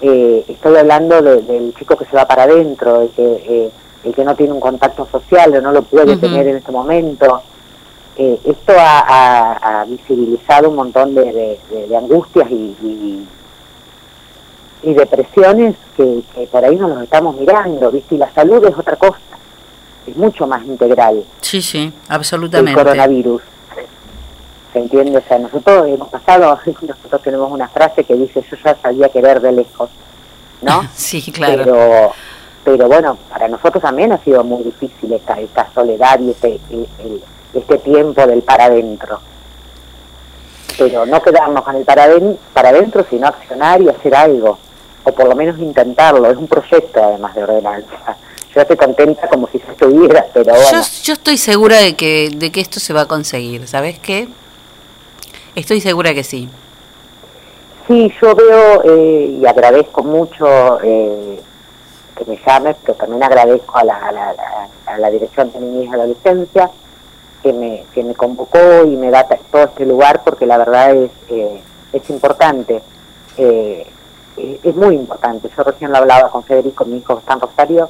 [0.01, 3.71] Eh, estoy hablando de- del chico que se va para adentro, de que eh,
[4.03, 7.41] el que no tiene un contacto social o no lo puede tener en este momento.
[8.15, 12.53] Eh, esto ha, ha- ha visibilizado un montón de, de- de- de angustias y,
[12.83, 13.27] y-
[14.83, 18.15] y depresiones que, que por ahí no los estamos mirando, ¿viste?
[18.15, 19.17] Y la salud es otra cosa,
[20.05, 22.73] es mucho más integral Sí, sí, el absolutamente.
[22.81, 23.41] coronavirus.
[24.73, 25.17] ¿Se entiende?
[25.17, 29.41] O sea, nosotros hemos pasado, nosotros tenemos una frase que dice, yo ya sabía querer
[29.41, 29.89] de lejos,
[30.61, 30.83] ¿no?
[30.93, 31.63] Sí, claro.
[31.63, 32.11] Pero,
[32.63, 36.87] pero bueno, para nosotros también ha sido muy difícil esta, esta soledad y este, el-
[36.99, 37.23] el-
[37.53, 39.19] este tiempo del para adentro.
[40.77, 42.03] Pero no quedarnos con el para
[42.69, 44.59] adentro, sino accionar y hacer algo,
[45.07, 46.29] o por lo menos intentarlo.
[46.29, 48.17] Es un proyecto además de ordenanza.
[48.53, 50.81] Yo estoy contenta como si se estuviera, pero Yo, bueno.
[51.03, 54.27] yo estoy segura de que, de que esto se va a conseguir, ¿sabes qué?
[55.55, 56.49] Estoy segura que sí.
[57.87, 61.39] Sí, yo veo eh, y agradezco mucho eh,
[62.17, 64.35] que me llames, pero también agradezco a la, a la,
[64.87, 66.69] a la- Dirección de Niñez y Adolescencia
[67.43, 71.11] que me, que me convocó y me da todo este lugar porque la verdad es,
[71.29, 71.61] eh,
[71.93, 72.81] es importante,
[73.37, 73.87] eh,
[74.37, 75.49] eh, es muy importante.
[75.55, 77.89] Yo recién lo hablaba con Federico, mi hijo está en Rosario,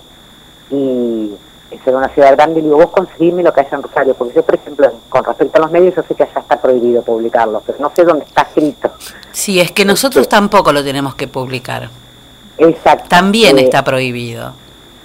[0.71, 1.31] y
[1.71, 4.35] es en una ciudad grande, y digo, vos conseguime lo que haya en Rosario, porque
[4.35, 7.61] yo, por ejemplo, con respecto a los medios, yo sé que allá está prohibido publicarlo,
[7.65, 8.91] pero no sé dónde está escrito.
[9.31, 11.89] Sí, es que nosotros tampoco lo tenemos que publicar.
[12.57, 13.05] Exacto.
[13.09, 14.53] También Eh, está prohibido.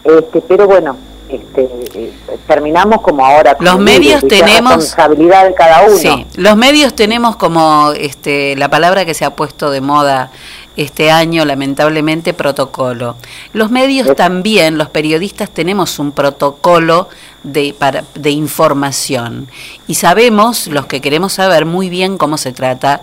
[0.04, 0.96] Este, pero bueno,
[1.28, 2.12] este, eh,
[2.46, 3.56] terminamos como ahora.
[3.60, 5.96] Los medios tenemos- responsabilidad de cada uno.
[5.96, 10.30] Sí, los medios tenemos como este, la palabra que se ha puesto de moda
[10.76, 13.16] este año, lamentablemente, protocolo.
[13.52, 17.08] Los medios también, los periodistas tenemos un protocolo
[17.42, 19.48] de, para, de información
[19.86, 23.02] y sabemos, los que queremos saber muy bien cómo se trata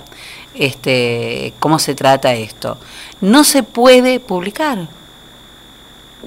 [0.55, 2.78] este cómo se trata esto.
[3.22, 4.88] No se puede publicar.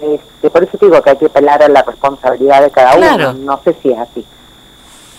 [0.01, 3.31] Este, por eso digo que hay que apelar a la responsabilidad de cada Claro.
[3.31, 3.57] uno.
[3.57, 4.25] No sé si es así.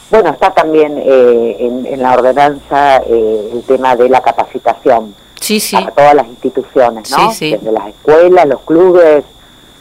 [0.10, 5.60] Bueno, está también eh, en, en la ordenanza eh, el tema de la capacitación Sí,
[5.60, 5.76] sí.
[5.76, 7.28] para todas las instituciones, ¿no?
[7.28, 9.24] Desde las escuelas, los clubes,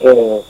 [0.01, 0.43] eh,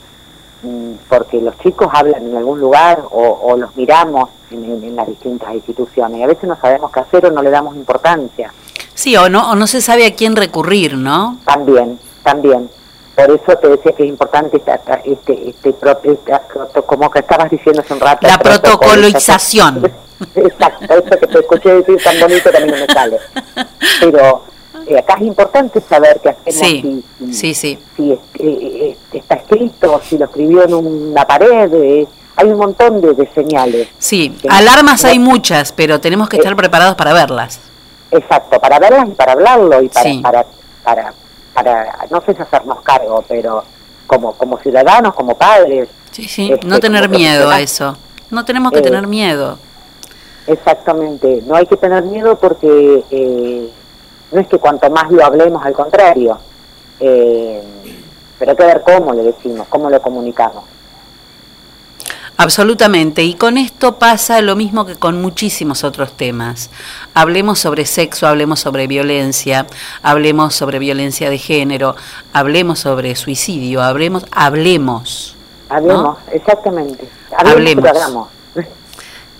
[0.63, 4.95] mm, porque los chicos hablan en algún lugar o, o los miramos en, en- en
[4.95, 8.51] las distintas instituciones y a veces no sabemos qué hacer o no le damos importancia.
[8.95, 11.37] Sí, o no, o no se sabe a quién recurrir, ¿no?
[11.45, 12.69] También, también.
[13.15, 15.75] Por eso te decía que es importante esta, este, este,
[16.85, 18.25] como que estabas diciendo hace un rato.
[18.27, 19.91] La protocolización.
[20.35, 23.19] Exacto, eso que te escuché decir tan bonito a no me sale.
[23.99, 24.43] Pero
[24.87, 27.79] eh, acá es importante saber qué hacemos Sí, si, sí.
[27.95, 31.71] si es- eh, eh, está escrito, si lo escribió en una pared.
[31.73, 33.87] eh, hay un montón de, de señales.
[33.99, 37.59] Sí, alarmas no- hay muchas, pero tenemos que estar preparados para verlas.
[38.09, 40.19] Exacto, para verlas y para hablarlo y para, Sí.
[40.23, 40.45] para,
[40.83, 41.13] para,
[41.53, 43.63] para, no sé si hacernos cargo, pero
[44.07, 45.87] como, como ciudadanos, como padres.
[46.11, 47.95] Sí, sí, este, no tener como miedo a eso.
[48.31, 49.59] No tenemos que tener miedo.
[50.47, 53.69] Exactamente, no hay que tener miedo porque eh,
[54.33, 56.37] no es que cuanto más lo hablemos, al contrario,
[56.99, 57.61] eh,
[58.39, 60.63] pero hay que ver cómo le decimos, cómo lo comunicamos.
[62.35, 63.23] Absolutamente.
[63.23, 66.71] Y con esto pasa lo mismo que con muchísimos otros temas.
[67.13, 69.67] Hablemos sobre sexo, hablemos sobre violencia,
[70.01, 71.95] hablemos sobre violencia de género,
[72.33, 75.35] hablemos sobre suicidio, hablemos, hablemos.
[75.69, 77.07] Hablemos, exactamente.
[77.37, 77.85] Hablemos.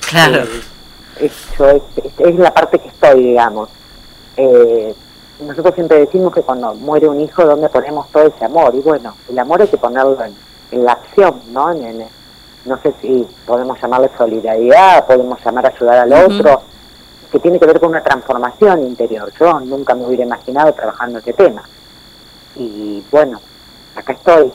[0.09, 0.43] Claro.
[0.43, 0.61] Eh,
[1.19, 3.69] Eso es, es- es la parte que estoy, digamos.
[4.37, 4.95] Eh,
[5.39, 8.73] nosotros siempre decimos que cuando muere un hijo, ¿dónde ponemos todo ese amor?
[8.75, 10.33] Y bueno, el amor hay que ponerlo en,
[10.71, 11.71] en la acción, ¿no?
[11.71, 12.07] En- en-
[12.65, 16.61] no sé si podemos llamarle solidaridad, podemos llamar a ayudar al otro,
[17.29, 19.31] que tiene que ver con una transformación interior.
[19.37, 21.63] Yo nunca me hubiera imaginado trabajando este tema.
[22.55, 23.41] Y bueno,
[23.95, 24.51] acá estoy.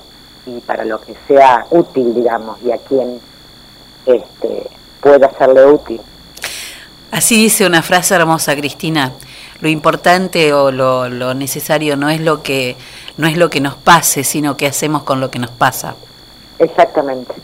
[0.46, 3.20] Y para lo que sea útil, digamos, y a quien
[4.06, 4.70] este,
[5.02, 6.00] pueda serle útil.
[7.10, 9.12] Así dice una frase hermosa, Cristina.
[9.60, 12.76] Lo importante o lo, lo necesario no es lo que
[13.16, 15.94] no es lo que nos pase, sino qué hacemos con lo que nos pasa.
[16.58, 17.34] Exactamente.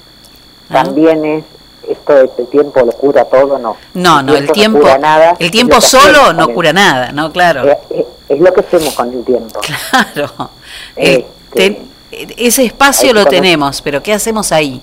[0.71, 0.85] ¿Ah?
[0.85, 1.45] También es
[1.89, 3.77] esto de el tiempo lo cura todo, no.
[3.95, 7.33] No, no, el tiempo, cura nada, el tiempo solo no cura nada, ¿no?
[7.33, 7.69] Claro.
[7.69, 9.61] Eh, eh, es lo que hacemos con el tiempo.
[9.61, 10.51] Claro.
[10.97, 11.91] Este, ten-
[12.37, 14.81] ese espacio lo tenemos, pero ¿qué hacemos ahí?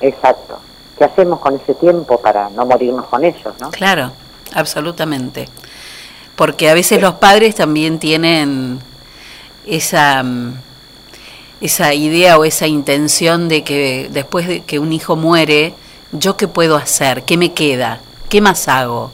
[0.00, 0.58] Exacto.
[0.96, 3.70] ¿Qué hacemos con ese tiempo para no morirnos con ellos, no?
[3.70, 4.12] Claro,
[4.54, 5.48] absolutamente.
[6.42, 8.80] Porque a veces los padres también tienen
[9.64, 10.54] esa, mm,
[11.60, 15.74] esa idea o esa intención de que después de que un hijo muere,
[16.10, 17.22] ¿yo qué puedo hacer?
[17.22, 18.00] ¿Qué me queda?
[18.28, 19.12] ¿Qué más hago?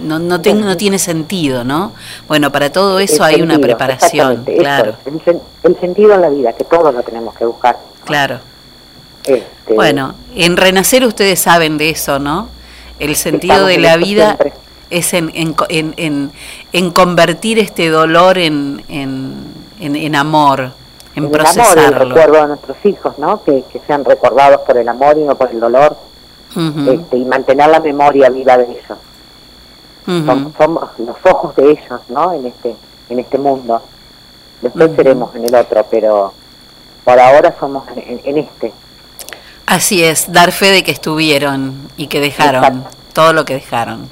[0.00, 1.92] No, no, no tiene sentido, ¿no?
[2.28, 6.20] Bueno, para todo eso El hay una preparación, eso claro, es, el, el sentido en
[6.20, 7.80] la vida, que todos lo tenemos que buscar.
[8.04, 8.38] claro.
[9.24, 12.48] Este, Bueno, en Renacer ustedes saben de eso, ¿no?
[13.00, 14.67] El sentido de la vida siempre.
[14.90, 16.32] Es en, en, en, en-
[16.72, 19.44] en convertir este dolor en, en,
[19.80, 20.72] en- en amor,
[21.14, 22.08] en, el amor, el procesarlo.
[22.14, 23.42] recuerdo de nuestros hijos, ¿no?
[23.44, 25.96] Que, que sean recordados por el amor y no por el dolor,
[26.56, 28.98] este, y mantener la memoria viva de ellos.
[30.06, 30.26] ujú.
[30.26, 32.32] Som- somos los ojos de ellos, ¿no?
[32.32, 32.74] En este,
[33.10, 33.82] en este mundo.
[34.62, 34.96] Después Ujú.
[34.96, 36.32] seremos en el otro, pero
[37.04, 38.72] por ahora somos en, en este.
[39.66, 42.88] Así es, dar fe de que estuvieron y que dejaron Exacto.
[43.12, 44.08] todo lo que dejaron.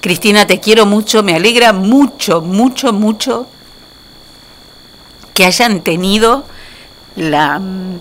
[0.00, 3.46] Cristina, te quiero mucho, me alegra mucho, mucho, mucho
[5.34, 6.44] que hayan tenido
[7.16, 7.98] la, mm,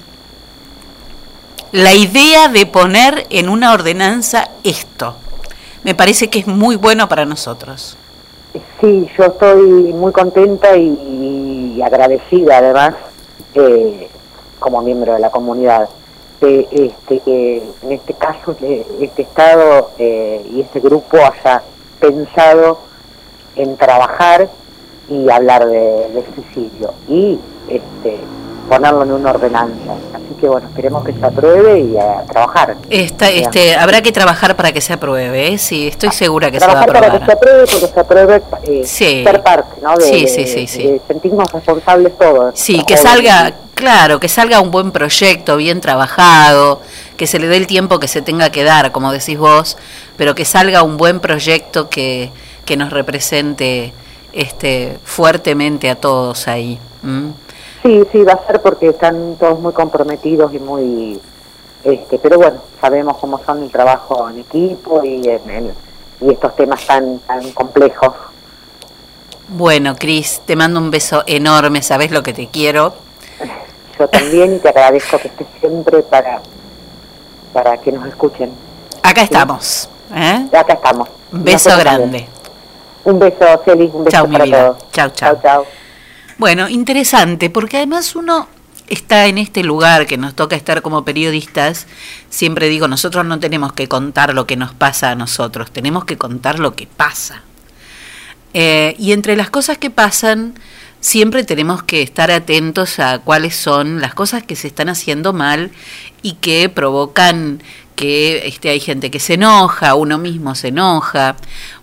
[1.71, 5.15] la idea de poner en una ordenanza esto.
[5.83, 7.97] Me parece que es muy bueno para nosotros.
[8.81, 9.61] Sí, yo estoy
[9.93, 12.95] muy contenta y, agradecida además
[13.53, 14.09] eh,
[14.59, 15.87] como miembro de la comunidad
[16.41, 18.55] este que en este caso
[18.99, 21.61] este estado eh, y este grupo haya
[21.99, 22.79] pensado
[23.55, 24.49] en trabajar
[25.09, 27.39] y hablar de, del suicidio y
[27.69, 28.19] este
[28.69, 33.29] ponerlo en una ordenanza así que bueno esperemos que se apruebe y a trabajar Esta,
[33.29, 35.57] este, habrá que trabajar para que se apruebe, ¿eh?
[35.57, 37.25] sí, estoy segura que se va a trabajar para que aprobar.
[37.27, 39.23] se apruebe porque se apruebe eh, Sí.
[39.23, 39.95] ser parte ¿no?
[39.95, 40.83] de, Sí, de- sí, sí, sí.
[40.83, 43.01] de sentirnos responsables todos Sí, que jóvenes.
[43.01, 46.81] salga, claro, que salga un buen proyecto, bien trabajado,
[47.17, 49.77] que se le dé el tiempo que se tenga que dar, como decís vos,
[50.15, 52.31] pero que salga un buen proyecto que,
[52.65, 53.93] que nos represente
[54.33, 56.79] este fuertemente a todos ahí.
[57.83, 61.19] Sí, sí, va a ser porque están todos muy comprometidos y muy...
[61.83, 65.73] este Pero bueno, sabemos cómo son el trabajo en equipo y, en, en-
[66.21, 68.13] y estos temas tan, tan complejos.
[69.47, 72.93] Bueno, Cris, te mando un beso enorme, sabes lo que te quiero.
[73.97, 76.41] Yo también y te agradezco que estés siempre para,
[77.53, 78.51] para que nos escuchen.
[79.03, 79.89] Acá estamos.
[80.13, 80.47] ¿eh?
[80.53, 81.09] Acá estamos.
[81.31, 82.03] Un beso Nosotros grande.
[82.03, 82.25] también.
[83.05, 84.67] Un beso, Feliz, un beso Chau, mi para vida.
[84.73, 84.91] todos.
[84.91, 85.33] Chau, chau.
[85.33, 85.65] Chau, chau.
[86.37, 88.47] Bueno, interesante, porque además uno
[88.87, 91.87] está en este lugar que nos toca estar como periodistas.
[92.29, 96.17] Siempre digo, nosotros no tenemos que contar lo que nos pasa a nosotros, tenemos que
[96.17, 97.43] contar lo que pasa.
[98.53, 100.55] Eh, y entre las cosas que pasan,
[101.07, 105.71] siempre tenemos que estar atentos a cuáles son las cosas que se están haciendo mal
[106.21, 107.63] y que provocan
[107.95, 111.37] que este, hay gente que se enoja, uno mismo se enoja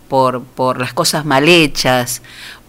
[0.08, 2.20] por, por las cosas mal hechas,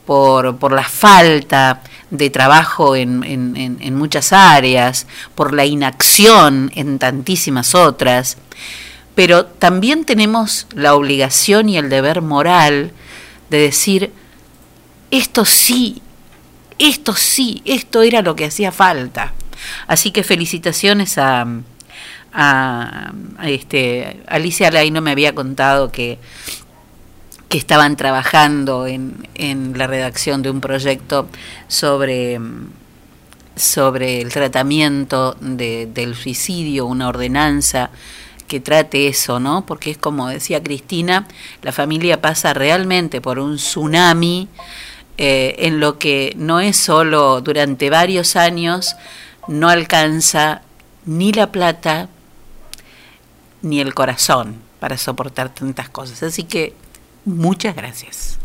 [0.06, 6.72] por, por la falta de trabajo en, en- en- en muchas áreas, por la inacción
[6.76, 8.38] en tantísimas otras.
[9.14, 12.92] Pero también tenemos la obligación y el deber moral
[13.50, 14.14] de decir,
[15.12, 16.02] esto sí,
[16.80, 19.34] esto sí, esto era lo que hacía falta.
[19.88, 21.46] Así que felicitaciones a,
[22.34, 23.12] a,
[23.44, 26.20] este, Alicia Laino me había contado que,
[27.48, 31.30] que estaban trabajando en, en la redacción de un proyecto
[31.68, 32.40] sobre,
[33.56, 37.90] sobre el tratamiento de- del suicidio, una ordenanza
[38.48, 39.66] que trate eso, ¿no?
[39.66, 41.28] Porque es como decía Cristina,
[41.64, 44.48] la familia pasa realmente por un tsunami
[45.18, 48.96] eh, en lo que no es solo durante varios años,
[49.48, 50.62] no alcanza
[51.06, 52.10] ni la plata
[53.62, 56.22] ni el corazón para soportar tantas cosas.
[56.24, 56.74] Así que
[57.26, 58.40] muchas gracias.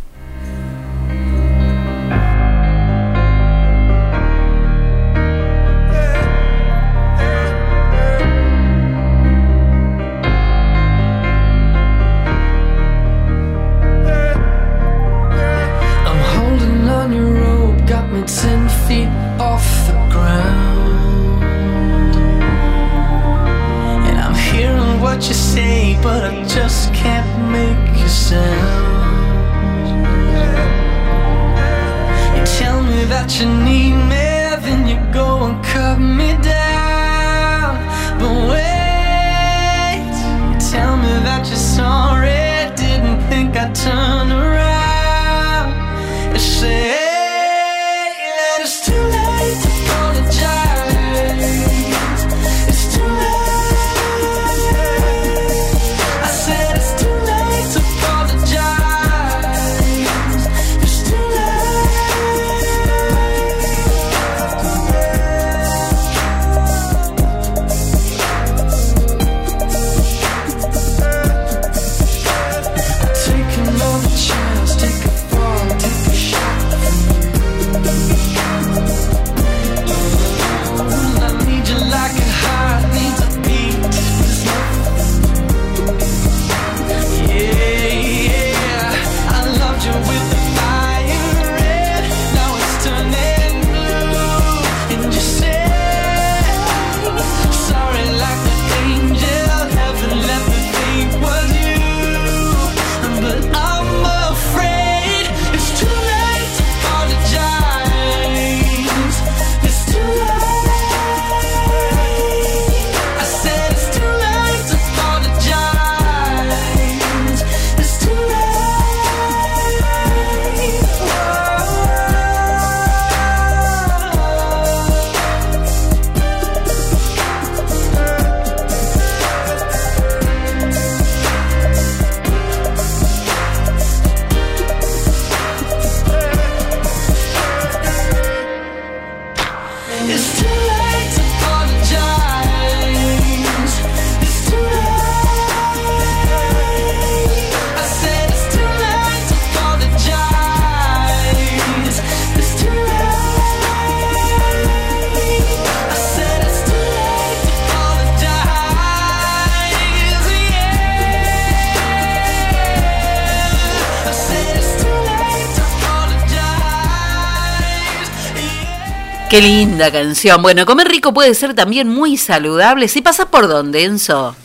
[169.40, 170.42] Qué linda canción.
[170.42, 172.88] Bueno, comer rico puede ser también muy saludable.
[172.88, 174.36] Si pasas por dónde, Enzo?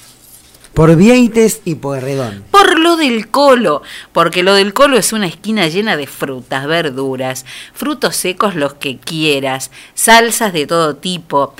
[0.73, 2.45] Por Vieites y Pueyrredón.
[2.49, 3.81] Por lo del colo,
[4.13, 8.97] porque lo del colo es una esquina llena de frutas, verduras, frutos secos los que
[8.97, 11.55] quieras, salsas de todo tipo,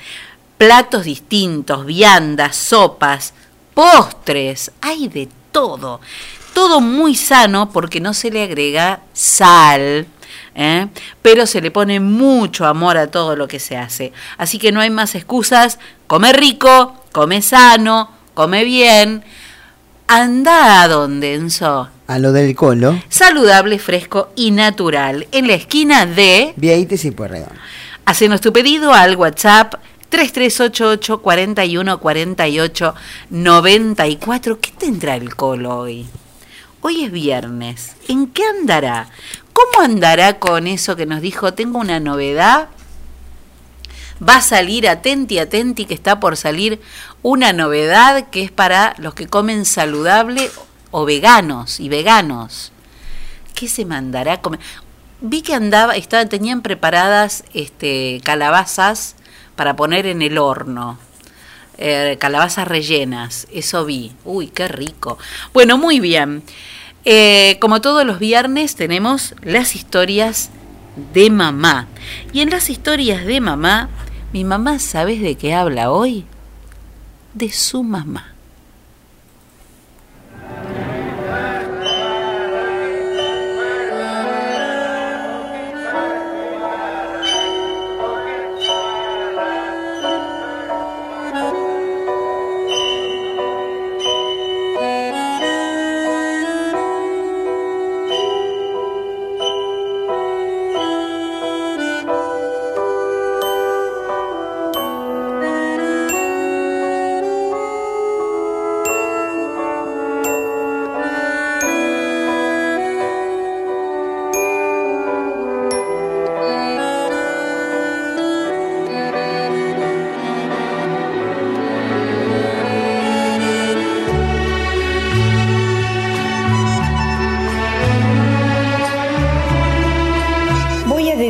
[0.58, 3.34] platos distintos, viandas, sopas,
[3.74, 6.00] postres, hay de todo.
[6.54, 10.08] Todo muy sano porque no se le agrega sal,
[10.56, 10.88] ¿eh?
[11.22, 14.14] pero se le pone mucho amor a todo lo que se hace.
[14.38, 19.24] Así que no hay más excusas, come rico, come sano, come bien.
[20.08, 21.90] Anda a donde, Enzo.
[22.08, 23.02] A lo del colo.
[23.10, 25.28] Saludable, fresco y natural.
[25.32, 26.54] En la esquina de...
[26.56, 27.58] Vieites y Pueyrredón.
[28.06, 29.74] Hacenos tu pedido al WhatsApp
[30.10, 32.96] 3388 41 48
[33.32, 34.60] 94.
[34.60, 36.06] ¿Qué tendrá el colo hoy?
[36.82, 37.96] Hoy es viernes.
[38.08, 39.10] ¿En qué andará?
[39.56, 41.54] ¿Cómo andará con eso que nos dijo?
[41.54, 42.68] Tengo una novedad.
[44.22, 46.82] Va a salir, atenti, atenti, que está por salir
[47.22, 50.52] una novedad que es para los que comen saludable
[50.92, 52.74] o veganos y veganos.
[53.54, 54.60] ¿Qué se mandará a comer?
[55.22, 59.16] Vi que andaba, estaba, tenían preparadas este, calabazas
[59.56, 61.00] para poner en el horno.
[61.78, 64.12] Eh, calabazas rellenas, eso vi.
[64.26, 65.18] Uy, qué rico.
[65.54, 66.44] Bueno, muy bien.
[67.06, 70.50] Eh, como todos los viernes tenemos las historias
[71.14, 71.88] de mamá.
[72.34, 73.90] Y en las historias de mamá,
[74.34, 76.26] mi mamá, ¿sabes de qué habla hoy?
[77.34, 78.34] De su mamá.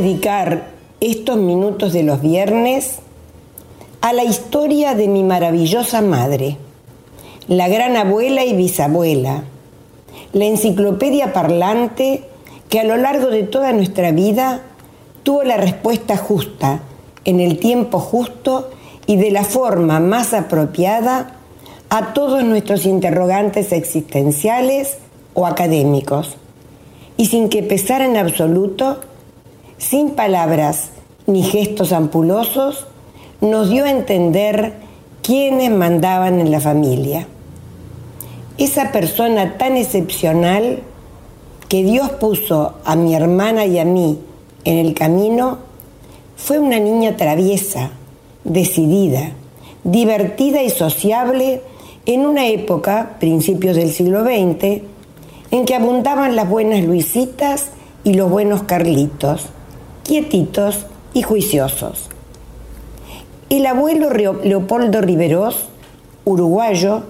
[0.06, 0.68] Dedicar
[1.02, 3.00] estos minutos de los viernes
[4.02, 6.58] a la historia de mi maravillosa madre,
[7.48, 9.46] la gran abuela y bisabuela,
[10.32, 12.24] la enciclopedia parlante
[12.70, 14.62] que a lo largo de toda nuestra vida
[15.24, 16.82] tuvo la respuesta justa,
[17.24, 18.70] en el tiempo justo
[19.08, 21.32] y de la forma más apropiada
[21.90, 25.00] a todos nuestros interrogantes existenciales
[25.34, 26.38] o académicos,
[27.18, 29.00] y sin que pesara en absoluto,
[29.78, 30.90] sin palabras
[31.28, 32.88] ni gestos ampulosos,
[33.42, 34.74] nos dio a entender
[35.22, 37.28] quiénes mandaban en la familia.
[38.58, 40.80] Esa persona tan excepcional
[41.68, 44.20] que Dios puso a mi hermana y a mí
[44.64, 45.58] en el camino
[46.36, 47.92] fue una niña traviesa,
[48.44, 49.32] decidida,
[49.84, 51.62] divertida y sociable
[52.06, 54.82] en una época, principios del siglo XX,
[55.52, 57.70] en que abundaban las buenas Luisitas
[58.04, 59.48] y los buenos Carlitos,
[60.06, 62.10] quietitos y juiciosos.
[63.50, 65.66] El abuelo Leopoldo Riveros,
[66.26, 67.04] uruguayo,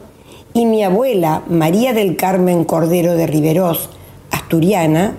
[0.53, 3.89] y mi abuela María del Carmen Cordero de Riveros,
[4.31, 5.13] asturiana,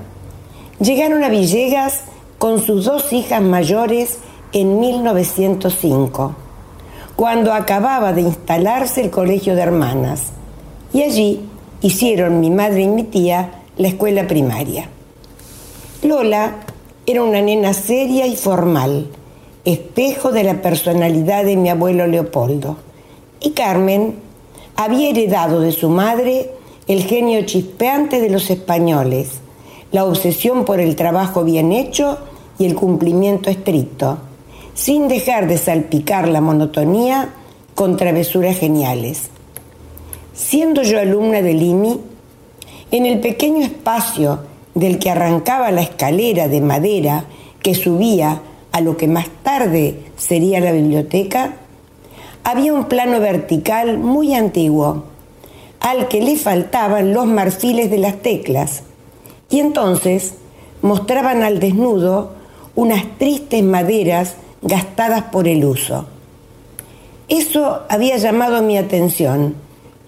[0.81, 2.05] llegaron a Villegas
[2.39, 4.19] con sus dos hijas mayores
[4.53, 6.35] en 1905,
[7.15, 10.33] cuando acababa de instalarse el colegio de hermanas,
[10.95, 11.41] y allí
[11.83, 14.89] hicieron mi madre y mi tía la escuela primaria.
[16.03, 16.66] Lola
[17.07, 19.07] era una nena seria y formal,
[19.65, 22.79] espejo de la personalidad de mi abuelo Leopoldo.
[23.41, 24.17] Y Carmen
[24.75, 26.51] había heredado de su madre
[26.89, 29.41] el genio chispeante de los españoles,
[29.93, 32.19] la obsesión por el trabajo bien hecho
[32.59, 34.19] y el cumplimiento estricto,
[34.75, 37.35] sin dejar de salpicar la monotonía
[37.77, 39.31] con travesuras geniales.
[40.35, 42.01] Siendo yo alumna del IMI,
[42.91, 44.41] en el pequeño espacio
[44.77, 47.25] del que arrancaba la escalera de madera
[47.63, 48.43] que subía
[48.73, 51.57] a lo que más tarde sería la biblioteca,
[52.45, 55.05] había un plano vertical muy antiguo,
[55.81, 58.83] al que le faltaban los marfiles de las teclas,
[59.49, 60.35] y entonces
[60.83, 62.35] mostraban al desnudo
[62.75, 66.07] unas tristes maderas gastadas por el uso.
[67.29, 69.55] Eso había llamado mi atención,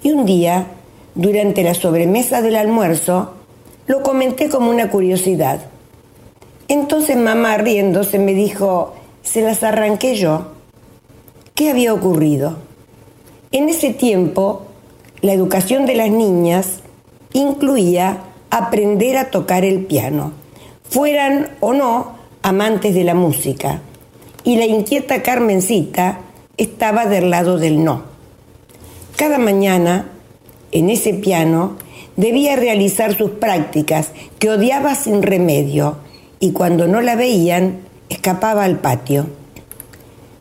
[0.02, 0.66] y un día,
[1.14, 3.32] durante la sobremesa del almuerzo,
[3.88, 5.60] lo comenté como una curiosidad.
[6.68, 10.52] Entonces mamá riéndose me dijo, se las arranqué yo.
[11.54, 12.58] ¿Qué había ocurrido?
[13.50, 14.66] En ese tiempo,
[15.22, 16.80] la educación de las niñas
[17.32, 18.18] incluía
[18.50, 20.32] aprender a tocar el piano,
[20.88, 22.12] fueran o no
[22.42, 23.80] amantes de la música,
[24.44, 26.20] y la inquieta Carmencita
[26.58, 28.02] estaba del lado del no.
[29.16, 30.10] Cada mañana,
[30.72, 31.76] en ese piano,
[32.18, 35.96] debía realizar sus prácticas que odiaba sin remedio,
[36.40, 37.78] y cuando no la veían,
[38.08, 39.26] escapaba al patio.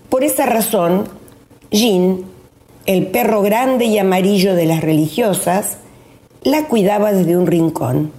[0.09, 1.07] Por esa razón,
[1.69, 2.23] Jean,
[2.87, 5.77] el perro grande y amarillo de las religiosas,
[6.43, 8.11] la cuidaba desde un rincón.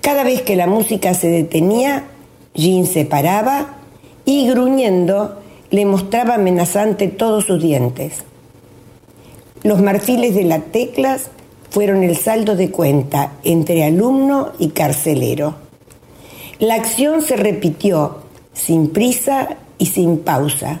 [0.00, 2.04] Cada vez que la música se detenía,
[2.54, 3.78] Jean se paraba
[4.24, 5.40] y, gruñendo,
[5.70, 8.22] le mostraba amenazante todos sus dientes.
[9.64, 11.30] Los marfiles de las teclas
[11.74, 15.56] fueron el saldo de cuenta entre alumno y carcelero.
[16.60, 18.18] La acción se repitió
[18.52, 20.78] sin prisa y sin pausa,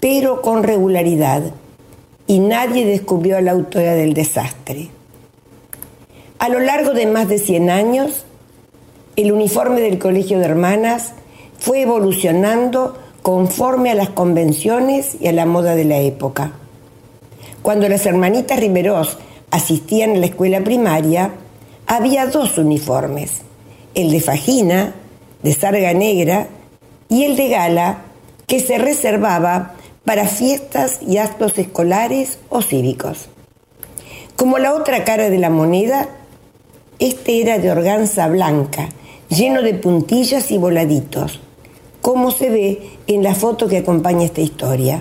[0.00, 1.44] pero con regularidad,
[2.26, 4.88] y nadie descubrió a la autora del desastre.
[6.40, 8.24] A lo largo de más de 100 años,
[9.14, 11.12] el uniforme del Colegio de Hermanas
[11.56, 16.50] fue evolucionando conforme a las convenciones y a la moda de la época.
[17.62, 19.18] Cuando las hermanitas Riveros
[19.56, 21.32] asistían a la escuela primaria,
[21.86, 23.40] había dos uniformes,
[23.94, 24.94] el de fajina,
[25.42, 26.48] de sarga negra,
[27.08, 28.02] y el de gala,
[28.46, 29.74] que se reservaba
[30.04, 33.28] para fiestas y actos escolares o cívicos.
[34.36, 36.08] Como la otra cara de la moneda,
[36.98, 38.90] este era de organza blanca,
[39.30, 41.40] lleno de puntillas y voladitos,
[42.02, 45.00] como se ve en la foto que acompaña esta historia.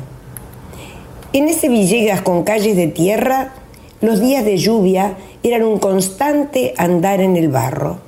[1.33, 3.53] En ese Villegas con calles de tierra,
[4.01, 7.99] los días de lluvia eran un constante andar en el barro.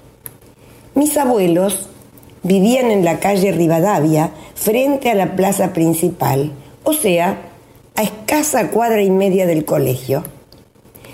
[0.95, 1.87] Mis abuelos
[2.43, 6.51] vivían en la calle Rivadavia, frente a la plaza principal,
[6.83, 7.37] o sea,
[7.95, 10.23] a escasa cuadra y media del colegio.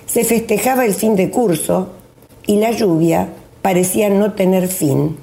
[0.05, 1.89] Se festejaba el fin de curso
[2.45, 3.29] y la lluvia
[3.61, 5.17] parecía no tener fin,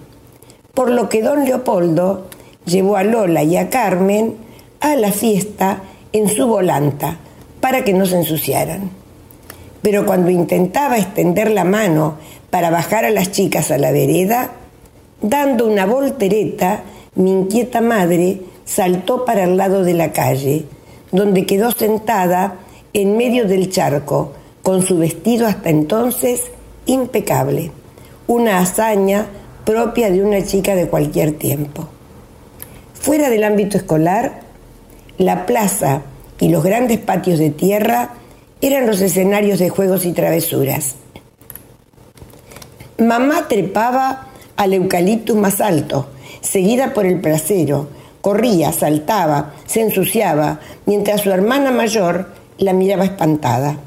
[0.75, 2.27] por lo que don Leopoldo
[2.65, 4.37] llevó a Lola y a Carmen
[4.81, 5.83] a la fiesta
[6.13, 7.19] en su volanta
[7.61, 9.00] para que no se ensuciaran.
[9.83, 12.17] Pero cuando intentaba extender la mano
[12.51, 14.53] para bajar a las chicas a la vereda,
[15.23, 16.83] dando una voltereta,
[17.15, 20.67] mi inquieta madre saltó para el lado de la calle,
[21.13, 22.57] donde quedó sentada
[22.93, 24.33] en medio del charco,
[24.63, 26.51] con su vestido hasta entonces
[26.87, 27.71] impecable,
[28.27, 29.27] una hazaña
[29.65, 31.89] propia de una chica de cualquier tiempo.
[32.95, 34.41] Fuera del ámbito escolar,
[35.17, 36.03] la plaza
[36.39, 38.11] y los grandes patios de tierra
[38.61, 40.97] eran los escenarios de juegos y travesuras.
[42.99, 46.09] Mamá trepaba al eucaliptus más alto,
[46.43, 47.89] seguida por el placero,
[48.21, 52.29] corría, saltaba, se ensuciaba, mientras su hermana mayor
[52.59, 53.79] la miraba espantada.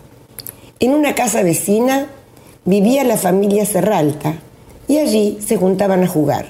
[0.79, 2.07] En una casa vecina
[2.65, 4.35] vivía la familia Serralta
[4.87, 6.47] y allí se juntaban a jugar.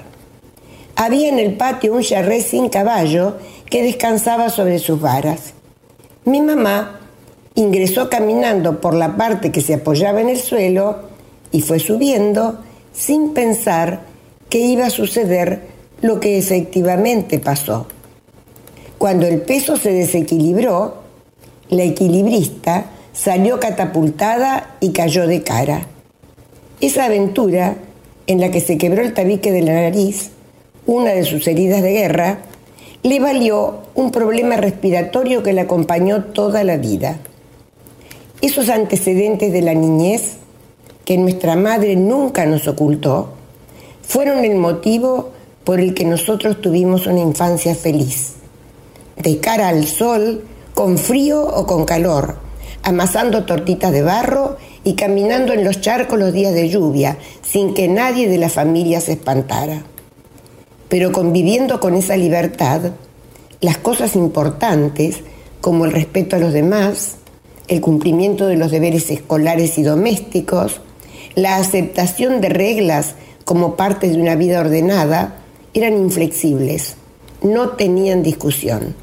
[0.96, 3.36] Había en el patio un charré sin caballo
[3.68, 5.52] que descansaba sobre sus varas.
[6.24, 7.00] Mi mamá
[7.54, 10.96] ingresó caminando por la parte que se apoyaba en el suelo
[11.52, 12.58] y fue subiendo
[12.92, 14.00] sin pensar
[14.48, 15.62] que iba a suceder
[16.00, 17.86] lo que efectivamente pasó.
[18.98, 21.02] Cuando el peso se desequilibró,
[21.68, 25.86] la equilibrista salió catapultada y cayó de cara.
[26.80, 27.76] Esa aventura,
[28.26, 30.30] en la que se quebró el tabique de la nariz,
[30.86, 32.38] una de sus heridas de guerra,
[33.02, 37.18] le valió un problema respiratorio que le acompañó toda la vida.
[38.44, 40.36] Esos antecedentes de la niñez,
[41.06, 43.30] que nuestra madre nunca nos ocultó,
[44.02, 45.30] fueron el motivo
[45.64, 48.34] por el que nosotros tuvimos una infancia feliz.
[49.16, 50.44] De cara al sol,
[50.74, 52.36] con frío o con calor,
[52.82, 57.88] amasando tortitas de barro y caminando en los charcos los días de lluvia, sin que
[57.88, 59.84] nadie de la familia se espantara.
[60.90, 62.92] Pero conviviendo con esa libertad,
[63.62, 65.20] las cosas importantes,
[65.62, 67.16] como el respeto a los demás,
[67.68, 70.80] el cumplimiento de los deberes escolares y domésticos,
[71.34, 73.14] la aceptación de reglas
[73.44, 75.36] como parte de una vida ordenada,
[75.74, 76.96] eran inflexibles,
[77.42, 78.94] no tenían discusión.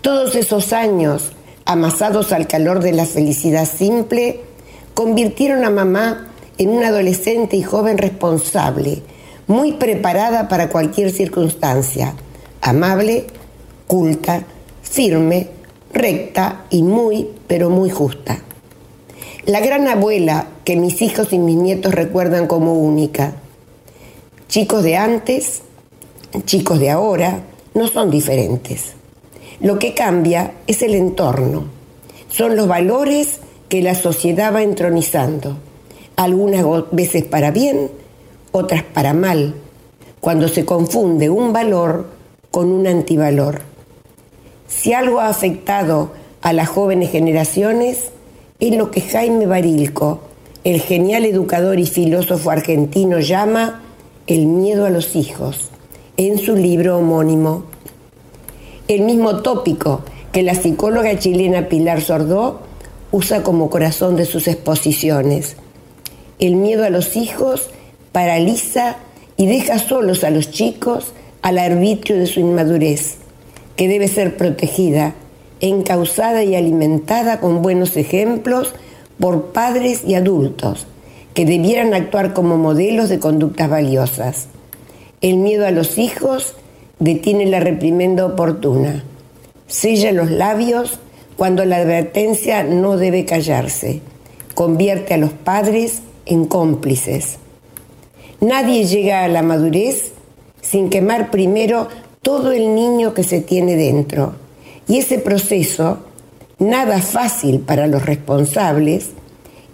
[0.00, 1.32] Todos esos años
[1.66, 4.40] amasados al calor de la felicidad simple,
[4.94, 6.28] convirtieron a mamá
[6.58, 9.02] en una adolescente y joven responsable,
[9.48, 12.14] muy preparada para cualquier circunstancia,
[12.62, 13.26] amable,
[13.86, 14.44] culta,
[14.82, 15.48] firme,
[15.96, 18.40] recta y muy, pero muy justa.
[19.46, 23.34] La gran abuela que mis hijos y mis nietos recuerdan como única.
[24.48, 25.62] Chicos de antes,
[26.44, 27.44] chicos de ahora,
[27.74, 28.94] no son diferentes.
[29.60, 31.64] Lo que cambia es el entorno.
[32.28, 35.56] Son los valores que la sociedad va entronizando,
[36.16, 37.90] algunas veces para bien,
[38.52, 39.54] otras para mal,
[40.20, 42.06] cuando se confunde un valor
[42.50, 43.62] con un antivalor.
[44.68, 46.10] Si algo ha afectado
[46.42, 48.10] a las jóvenes generaciones
[48.58, 50.20] es lo que Jaime Barilco,
[50.64, 53.82] el genial educador y filósofo argentino, llama
[54.26, 55.70] el miedo a los hijos,
[56.16, 57.64] en su libro homónimo.
[58.88, 60.02] El mismo tópico
[60.32, 62.60] que la psicóloga chilena Pilar Sordó
[63.12, 65.56] usa como corazón de sus exposiciones.
[66.38, 67.70] El miedo a los hijos
[68.12, 68.96] paraliza
[69.36, 71.12] y deja solos a los chicos
[71.42, 73.18] al arbitrio de su inmadurez,
[73.76, 75.14] que debe ser protegida,
[75.60, 78.74] encauzada y alimentada con buenos ejemplos
[79.20, 80.86] por padres y adultos,
[81.34, 84.48] que debieran actuar como modelos de conductas valiosas.
[85.20, 86.54] El miedo a los hijos
[86.98, 89.04] detiene la reprimenda oportuna,
[89.66, 90.98] sella los labios
[91.36, 94.00] cuando la advertencia no debe callarse,
[94.54, 97.38] convierte a los padres en cómplices.
[98.40, 100.12] Nadie llega a la madurez
[100.60, 101.88] sin quemar primero
[102.26, 104.34] todo el niño que se tiene dentro.
[104.88, 105.98] Y ese proceso,
[106.58, 109.10] nada fácil para los responsables,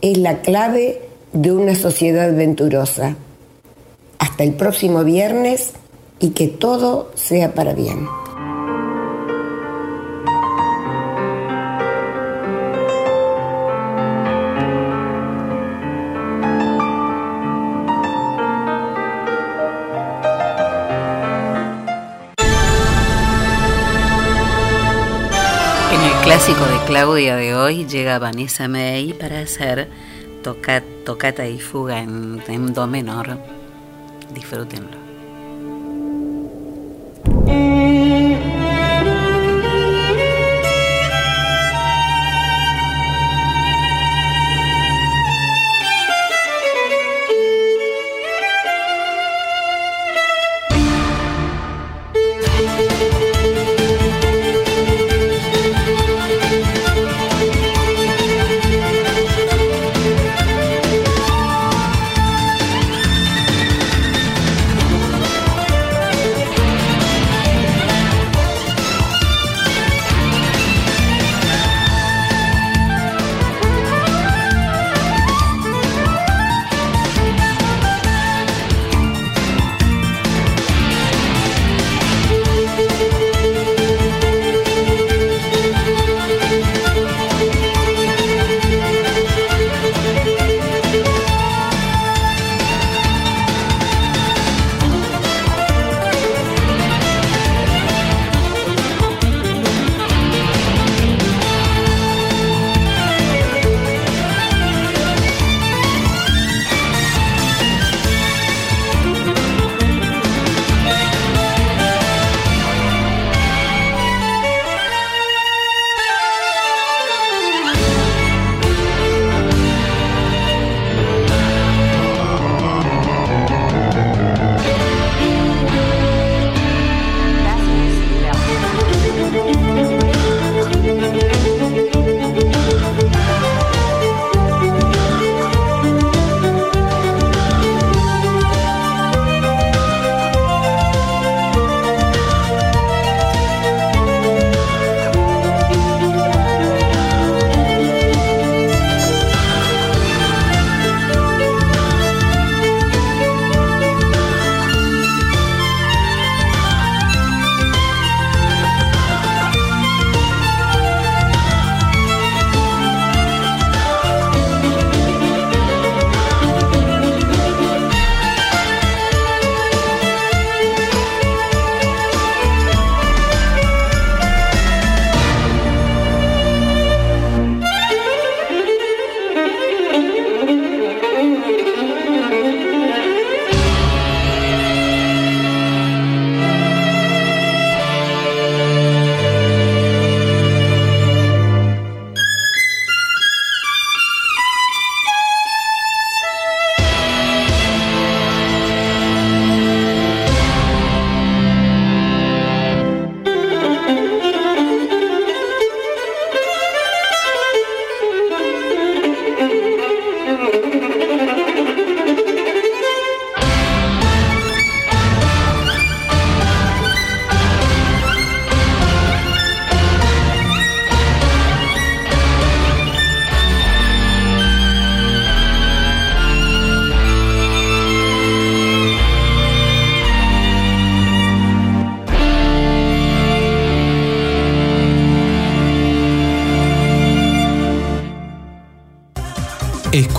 [0.03, 1.01] es la clave
[1.33, 3.17] de una sociedad venturosa.
[4.19, 5.71] Hasta el próximo viernes
[6.21, 8.07] y que todo sea para bien.
[26.45, 29.89] Clásico de Claudia de hoy llega Vanessa May para hacer
[30.43, 33.39] toca- tocata y fuga en, en do menor.
[34.35, 35.02] Disfrútenlo.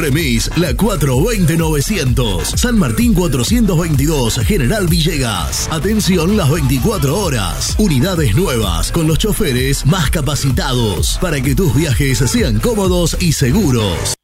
[0.00, 2.44] Remis La 420-900.
[2.56, 5.68] San Martín 422, General Villegas.
[5.70, 7.76] Atención las 24 horas.
[7.78, 14.14] Unidades nuevas con los choferes más capacitados para que tus viajes sean cómodos y seguros.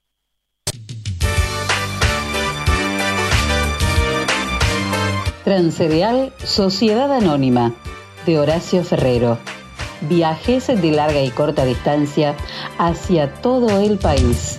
[5.45, 7.73] Transcereal Sociedad Anónima
[8.25, 9.39] de Horacio Ferrero.
[10.01, 12.35] Viajes de larga y corta distancia
[12.79, 14.59] hacia todo el país.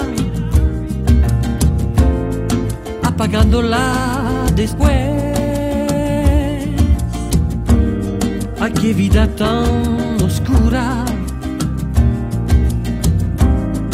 [3.21, 4.89] Apagándola después.
[8.59, 11.05] ¿A qué vida tan oscura?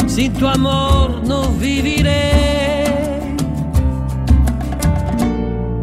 [0.06, 2.32] Sin tu amor no viviré.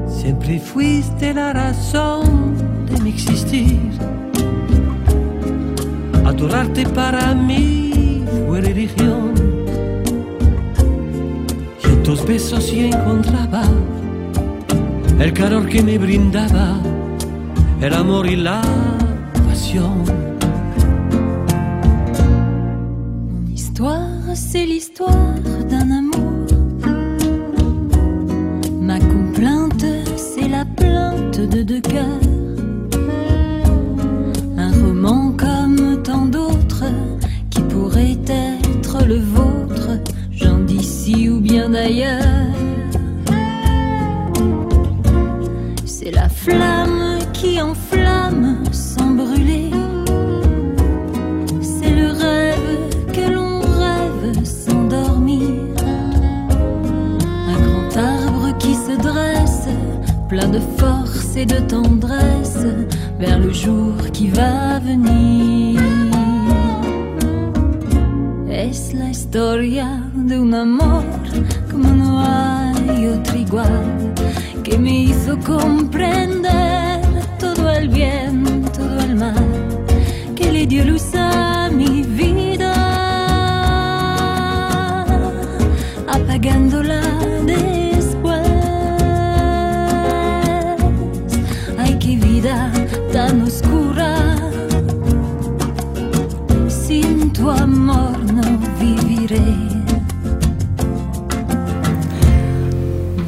[0.08, 2.56] Siempre fuiste la razón
[2.90, 3.92] de mi existir.
[6.26, 9.35] Adorarte para mí fue religión.
[12.26, 13.62] Y besos yo encontraba
[15.20, 16.80] el calor que me brindaba
[17.82, 18.62] el amor y la
[19.48, 20.04] pasión.
[23.54, 25.36] Histoire, c'est l'histoire
[25.70, 26.25] d'un amour.
[61.38, 62.66] Et de tendresse,
[63.20, 65.25] vers le jour qui va venir.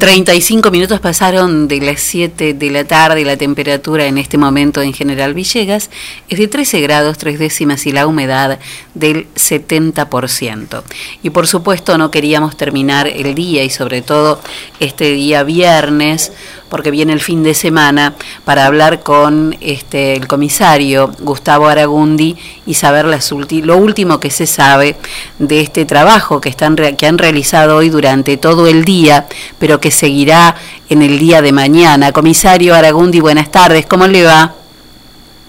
[0.08, 4.80] 35 minutos pasaron de las 7 de la tarde y la temperatura en este momento
[4.80, 5.90] en General Villegas
[6.30, 8.58] es de 13 grados 3 décimas y la humedad
[8.94, 10.82] del 70%.
[11.22, 14.40] Y por supuesto no queríamos terminar el día y sobre todo
[14.80, 16.32] este día viernes
[16.68, 18.14] porque viene el fin de semana
[18.44, 22.36] para hablar con este el comisario Gustavo Aragundi
[22.66, 24.96] y saber las ulti- lo último que se sabe
[25.38, 29.26] de este trabajo que están re- que han realizado hoy durante todo el día,
[29.58, 30.54] pero que seguirá
[30.88, 32.12] en el día de mañana.
[32.12, 34.54] Comisario Aragundi, buenas tardes, ¿cómo le va?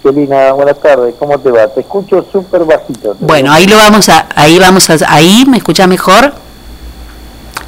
[0.02, 1.68] Celina, buenas tardes, ¿cómo te va?
[1.68, 3.18] Te escucho súper bajito.
[3.20, 6.34] Bueno, ahí lo vamos a ahí vamos a ahí me escucha mejor?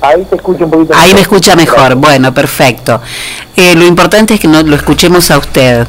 [0.02, 3.00] Ahí te escucho un poquito Ahí me escucha mejor, bueno, perfecto.
[3.56, 5.88] Eh, lo importante es que no, lo escuchemos a usted.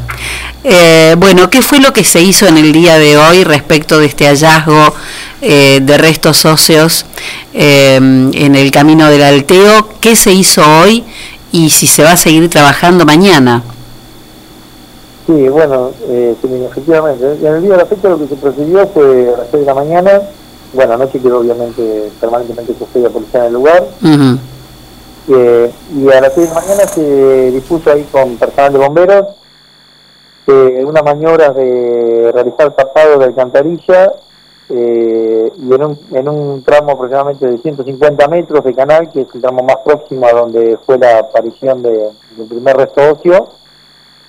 [0.64, 4.06] Eh, bueno, ¿qué fue lo que se hizo en el día de hoy respecto de
[4.06, 4.94] este hallazgo
[5.40, 7.06] eh, de restos óseos
[7.52, 9.88] eh, en el camino del Alteo?
[10.00, 11.04] ¿Qué se hizo hoy
[11.50, 13.62] y si se va a seguir trabajando mañana?
[15.26, 16.34] Sí, bueno, eh,
[16.70, 17.24] efectivamente.
[17.40, 19.66] En el día de la fecha lo que se procedió fue a las 6 de
[19.66, 20.20] la mañana.
[20.72, 23.84] Bueno, anoche quedó obviamente permanentemente custodia policial en el lugar.
[25.28, 29.26] Eh, y a las 6 de la mañana se dispuso ahí con personal de bomberos
[30.48, 34.12] eh, unas maniobras de realizar tapado de alcantarilla
[34.68, 39.28] eh, y en un, en un tramo aproximadamente de 150 metros de canal, que es
[39.34, 43.48] el tramo más próximo a donde fue la aparición de- del primer resto óseo,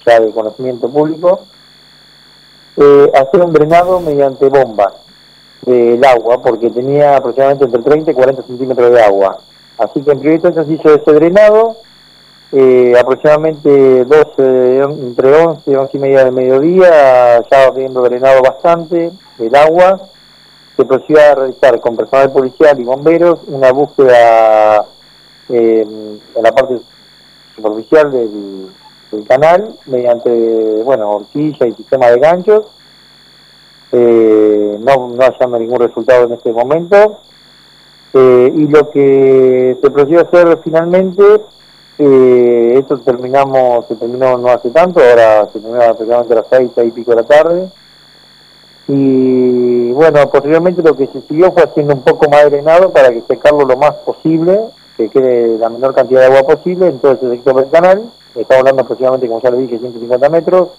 [0.06, 1.40] ya de conocimiento público,
[2.78, 4.94] eh, hacer un drenado mediante bombas
[5.66, 9.40] del agua, porque tenía aproximadamente entre 30 y 40 centímetros de agua.
[9.78, 11.78] Así que en primer instancia se hizo ese drenado,
[12.52, 19.12] eh, aproximadamente 12, entre 11 y 11 y media del mediodía, ya habiendo drenado bastante
[19.40, 20.10] el agua,
[20.78, 24.86] se procedió a realizar con personal policial y bomberos una búsqueda
[25.50, 25.86] eh,
[26.36, 26.80] en la parte
[27.56, 28.70] superficial del,
[29.12, 32.66] del canal mediante, bueno, horquilla y sistema de ganchos,
[33.94, 37.20] eh, no, no hallando ningún resultado en este momento.
[38.14, 41.24] Eh, y lo que se procedió a hacer finalmente,
[42.00, 46.72] eh, esto terminamos, se terminó no hace tanto, ahora se terminó aproximadamente a las seis,
[46.76, 47.70] seis y pico de la tarde.
[48.88, 53.22] Y bueno, posteriormente lo que se siguió fue haciendo un poco más drenado para que
[53.22, 54.60] secarlo lo más posible,
[54.98, 58.12] que quede la menor cantidad de agua posible en todo ese sector del canal.
[58.36, 60.70] Estamos hablando aproximadamente, como ya le dije, 150 metros.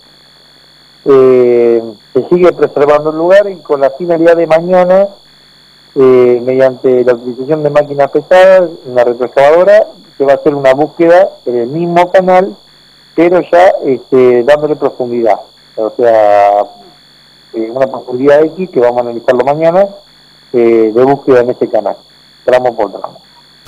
[1.05, 1.83] Eh,
[2.15, 5.09] se sigue preservando el lugar y con la finalidad de mañana,
[5.95, 9.87] eh, mediante la utilización de máquinas pesadas, una retroexcavadora,
[10.17, 12.57] se va a hacer una búsqueda en el mismo canal,
[13.15, 15.41] pero ya este, dándole profundidad.
[15.77, 16.61] O sea,
[17.53, 19.89] eh, una profundidad X que vamos a analizarlo mañana,
[20.53, 21.97] de búsqueda en ese canal,
[22.45, 23.19] tramo por tramo.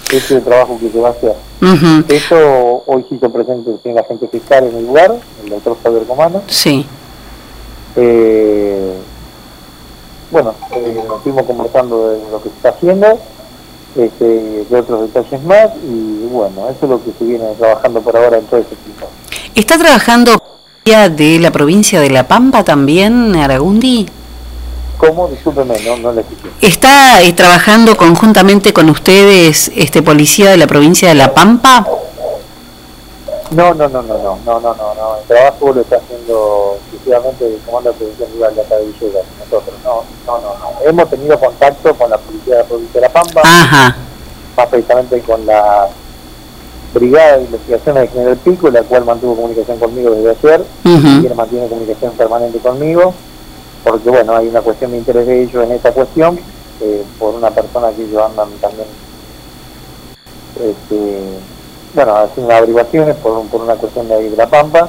[0.05, 1.35] Ese es el trabajo que se va a hacer.
[2.09, 6.05] Eso hoy se hizo presente el señor agente fiscal en el lugar, el doctor Javier
[6.05, 6.43] Comano.
[6.47, 6.87] Sí.
[7.97, 8.95] Eh,
[10.31, 13.19] bueno, eh, nos fuimos conversando de lo que se está haciendo,
[13.97, 18.17] este, de otros detalles más, y bueno, eso es lo que se viene trabajando por
[18.17, 19.07] ahora en todo ese tiempo.
[19.55, 20.33] ¿Está trabajando
[20.85, 24.07] de la provincia de La Pampa también, Aragundi?
[24.99, 25.29] ¿Cómo?
[25.29, 26.49] Discúlpeme, no, no le escuché.
[26.61, 31.87] ¿Está eh, trabajando conjuntamente con ustedes este policía de la provincia de La Pampa?
[33.53, 35.17] No, no, no, no, no, no, no, no, no.
[35.21, 39.25] El trabajo lo está haciendo exclusivamente el Comando de Previsión Rural de acá de Villegas,
[39.39, 39.75] nosotros.
[39.85, 40.89] No, no, no, no.
[40.89, 43.97] Hemos tenido contacto con la policía de la provincia de La Pampa, Ajá.
[44.57, 45.89] más precisamente con la
[46.93, 51.07] Brigada de Investigaciones de General Pico, la cual mantuvo comunicación conmigo desde ayer, Ujú.
[51.07, 53.15] y quien mantiene comunicación permanente conmigo,
[53.85, 56.41] porque bueno, hay una cuestión de interés de ellos en esta cuestión,
[56.81, 58.89] eh, por una persona que ellos andan también,
[60.57, 61.21] este,
[61.97, 64.89] bueno, haciendo averiguaciones por, por una cuestión de ahí de La Pampa,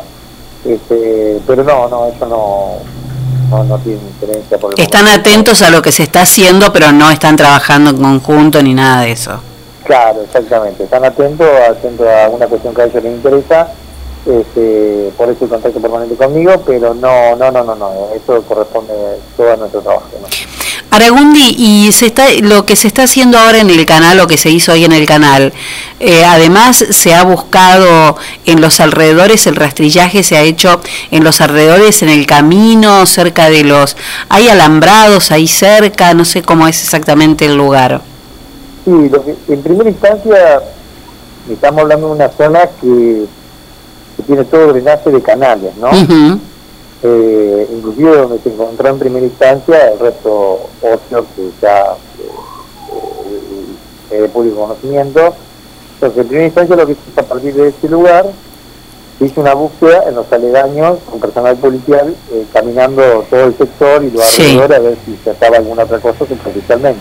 [0.65, 2.73] este, pero no, no, eso no,
[3.49, 5.29] no, no tiene injerencia por el Están momento.
[5.29, 9.01] atentos a lo que se está haciendo, pero no están trabajando en conjunto ni nada
[9.03, 9.39] de eso.
[9.85, 10.83] Claro, exactamente.
[10.83, 13.69] Están atentos, atentos a una cuestión que a ellos les interesa,
[14.27, 18.93] este, por eso el contacto permanente conmigo, pero no, no, no, no, no, eso corresponde
[19.35, 20.09] todo a nuestro trabajo.
[20.21, 20.27] ¿no?
[20.89, 24.37] Aragundi, y se está, lo que se está haciendo ahora en el canal, lo que
[24.37, 25.53] se hizo ahí en el canal,
[25.99, 30.81] eh, además se ha buscado en los alrededores, el rastrillaje se ha hecho
[31.11, 33.95] en los alrededores, en el camino, cerca de los...
[34.29, 36.13] ¿Hay alambrados ahí cerca?
[36.13, 38.01] No sé cómo es exactamente el lugar.
[38.85, 40.61] Sí, lo que, en primera instancia
[41.51, 43.36] estamos hablando de una zona que, que
[44.27, 45.89] tiene todo drenaje de canales, ¿no?
[47.03, 51.95] Eh, inclusive donde se encontró en primera instancia el resto óseo que ya
[52.89, 55.33] eh, es de público conocimiento.
[55.95, 58.25] Entonces, en primera instancia lo que se hizo a partir de ese lugar,
[59.19, 64.03] se hizo una búsqueda en los aledaños con personal policial, eh, caminando todo el sector
[64.03, 64.41] y los Sí.
[64.43, 66.99] alrededores a ver si se estaba alguna otra cosa superficialmente.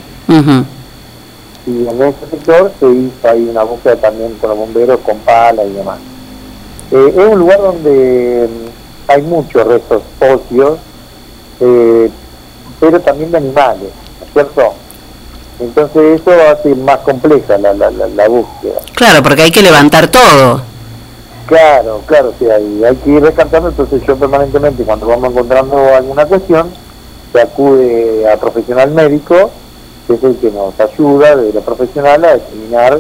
[1.67, 5.65] Y en ese sector se hizo ahí una búsqueda también con los bomberos, con pala
[5.65, 5.99] y demás.
[6.91, 10.79] Eh, es un lugar donde mm, hay muchos restos óseos,
[11.61, 12.11] eh,
[12.81, 13.91] pero también de animales,
[14.21, 14.75] ¿no es cierto?
[15.59, 18.81] Entonces eso hace más compleja la, la, la, la búsqueda.
[18.95, 20.61] Claro, porque hay que levantar todo.
[21.47, 26.27] Claro, claro, sí, hay, hay que ir rescatando, entonces yo permanentemente cuando vamos encontrando alguna
[26.27, 26.69] cuestión,
[27.33, 29.51] se acude a profesional médico,
[30.07, 32.99] que es el que nos ayuda de lo profesional a determinar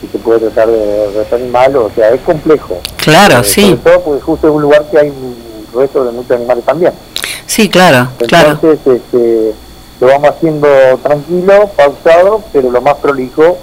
[0.00, 2.78] si se puede tratar de resto animal, o sea, es complejo.
[2.96, 3.62] Claro, Eh, sí.
[3.62, 5.12] Sobre todo porque justo es un lugar que hay
[5.74, 6.92] restos de muchos animales también.
[7.46, 8.50] Sí, claro, claro.
[8.52, 9.54] Entonces, este,
[10.00, 10.68] lo vamos haciendo
[11.02, 13.58] tranquilo, pausado, pero lo más prolijo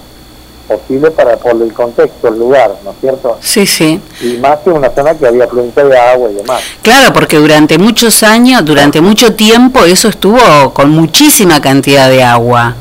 [0.67, 3.37] posible para por el contexto, el lugar, ¿no es cierto?
[3.39, 4.01] Sí, sí.
[4.21, 6.61] Y más que una zona que había afluencia de agua y demás.
[6.81, 12.75] Claro, porque durante muchos años, durante mucho tiempo, eso estuvo con muchísima cantidad de agua.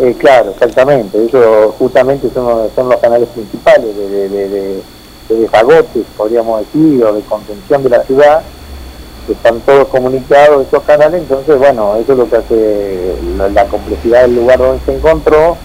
[0.00, 1.18] Eh, claro, exactamente.
[1.22, 4.82] Ellos justamente son, son los canales principales de, de, de, de-
[6.16, 8.42] podríamos decir, o de contención de la ciudad,
[9.26, 13.16] que están todos comunicados esos canales, entonces, bueno, eso es lo que hace
[13.52, 15.56] la, complejidad del lugar donde se encontró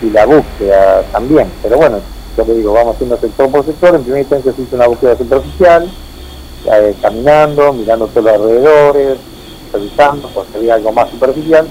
[0.00, 1.50] y la búsqueda también.
[1.62, 1.98] Pero bueno,
[2.36, 5.16] yo le digo, vamos haciendo sector por sector, en primera instancia se hizo una búsqueda
[5.18, 5.90] superficial,
[6.72, 9.18] eh, caminando, mirando todos los alrededores,
[9.72, 11.66] revisando, por si había algo más superficial,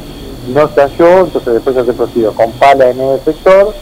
[0.50, 3.74] no se halló, entonces después ya se procedió con pala en el sector,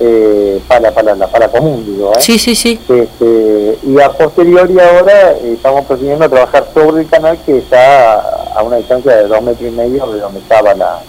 [0.00, 2.20] eh, pala, pala, la pala común, digo, ¿eh?
[2.20, 2.80] Sí, sí, sí.
[2.88, 8.20] Este, y a posteriori ahora eh, estamos procediendo a trabajar sobre el canal que está
[8.56, 11.00] a una distancia de dos metros y medio de donde estaba la,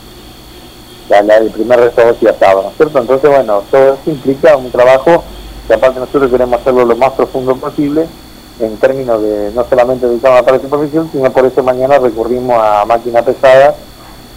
[1.09, 2.99] la, la- el primer resto que estaba, ¿no es cierto?
[2.99, 5.23] Entonces, bueno, todo esto implica un trabajo
[5.67, 8.05] que aparte nosotros queremos hacerlo lo más profundo posible
[8.59, 12.85] en términos de no solamente a la parte superficial, sino por eso mañana recurrimos a
[12.85, 13.75] máquina pesada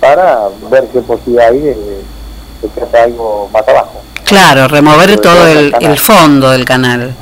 [0.01, 4.03] para ver qué posibilidad hay de, de que haya algo más abajo.
[4.25, 5.91] Claro, remover Sobre todo el el, canal.
[5.93, 7.15] el fondo del canal.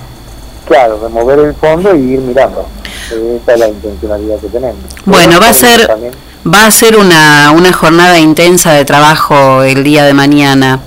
[0.67, 2.67] Claro, remover el fondo y ir mirando.
[3.07, 4.77] Esa es la intencionalidad que tenemos.
[5.05, 6.13] Bueno, va a ser También,
[6.53, 10.81] va a ser una, una jornada intensa de trabajo el día de mañana.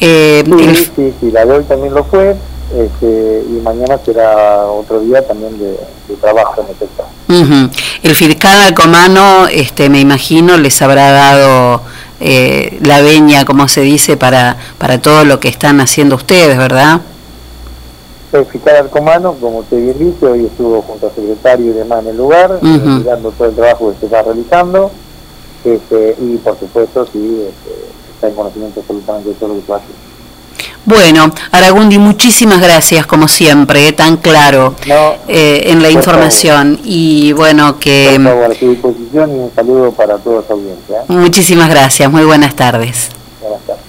[0.00, 2.36] Eh, sí, el- sí, sí, la de hoy también lo fue.
[2.74, 5.78] Este, y mañana será otro día también de,
[6.08, 7.04] de trabajo en efecto.
[7.28, 7.70] Ujú.
[8.02, 11.82] El fiscal Alcomano, este, me imagino, les habrá dado
[12.20, 17.00] eh, la veña, como se dice, para, para todo lo que están haciendo ustedes, ¿verdad?
[18.32, 22.08] El fiscal Arcomano, como usted bien dice, hoy estuvo junto al secretario y demás en
[22.10, 24.90] el lugar, eh, mirando todo el trabajo que se está realizando.
[25.64, 29.72] Este, y por supuesto, sí, este, está en conocimiento absolutamente de todo lo que se
[29.72, 29.84] hace.
[30.84, 34.74] Bueno, Aragundi, muchísimas gracias, como siempre, eh, tan claro
[35.26, 36.78] eh, en la información.
[36.84, 40.98] Y bueno, que Por favor, a su disposición y un saludo para toda su audiencia.
[41.08, 43.10] muchísimas gracias, muy buenas tardes.
[43.40, 43.82] Buenas tardes.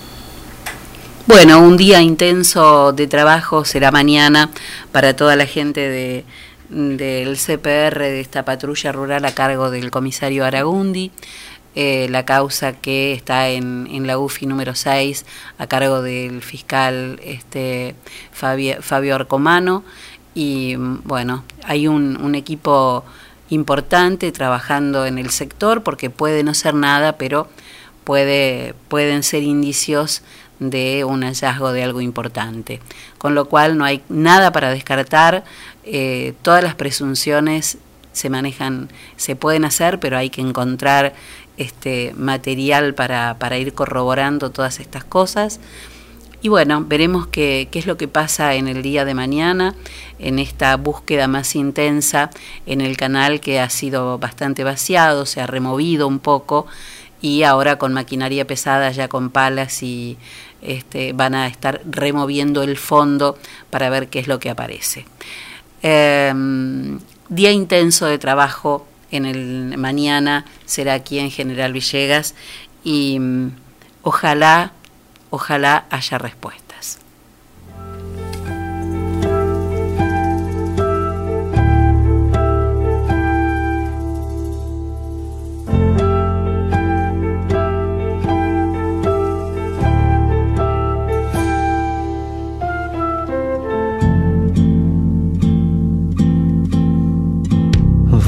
[1.28, 4.50] Bueno, un día intenso de trabajo será mañana
[4.92, 6.26] para toda la gente de,
[6.70, 11.12] del CPR, de esta patrulla rural a cargo del comisario Aragundi.
[11.80, 15.28] Eh, la causa que está en, en la UFI número 6
[15.60, 17.94] a cargo del fiscal este,
[18.32, 19.84] Fabio, Fabio Arcomano.
[20.34, 23.06] Y bueno, hay un, un equipo
[23.52, 27.48] importante trabajando en el sector porque puede no ser nada, pero
[28.04, 30.24] puede, pueden ser indicios
[30.58, 32.82] de un hallazgo de algo importante.
[33.20, 35.44] Con lo cual no hay nada para descartar,
[35.84, 37.78] eh, todas las presunciones
[38.14, 41.14] se manejan, se pueden hacer, pero hay que encontrar
[41.58, 45.60] este material para, para ir corroborando todas estas cosas.
[46.42, 49.76] Y bueno, veremos qué, qué es lo que pasa en el día de mañana,
[50.20, 52.30] en esta búsqueda más intensa
[52.68, 56.68] en el canal que ha sido bastante vaciado, se ha removido un poco
[57.22, 60.18] y ahora con maquinaria pesada, ya con palas y
[60.62, 63.38] este, van a estar removiendo el fondo
[63.70, 65.06] para ver qué es lo que aparece.
[65.82, 66.34] Eh,
[67.30, 72.36] día intenso de trabajo en el mañana será aquí en General Villegas
[72.84, 73.52] y mm,
[74.04, 74.72] ojalá,
[75.30, 76.67] ojalá haya respuestas.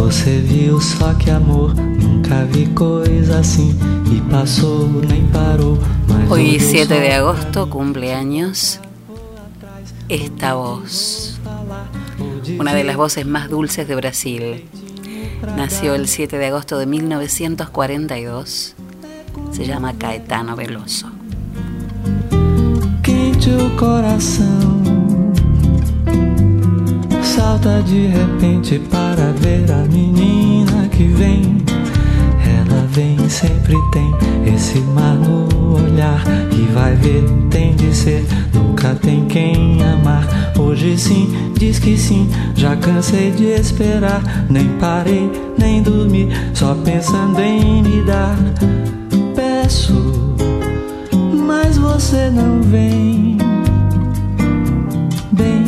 [0.10, 3.78] Você viu só que amor, nunca vi coisa assim
[4.12, 5.78] e passou nem parou.
[6.32, 8.80] Hoy olhou 7 só de agosto, cumpleaños,
[10.10, 11.40] esta voz,
[12.60, 14.66] una de las voces más dulces de Brasil.
[15.56, 18.76] Nació el 7 de agosto de 1942.
[19.52, 21.12] Se llama Caetano Veloso.
[23.04, 24.79] quente o coração.
[27.36, 31.58] Salta de repente para ver a menina que vem.
[32.46, 36.24] Ela vem, sempre tem esse mar no olhar.
[36.52, 40.28] E vai ver, tem de ser, nunca tem quem amar.
[40.58, 44.22] Hoje sim, diz que sim, já cansei de esperar.
[44.50, 48.36] Nem parei, nem dormi, só pensando em me dar.
[49.36, 50.30] Peço
[51.50, 53.38] mas você não vem.
[55.32, 55.66] Bem,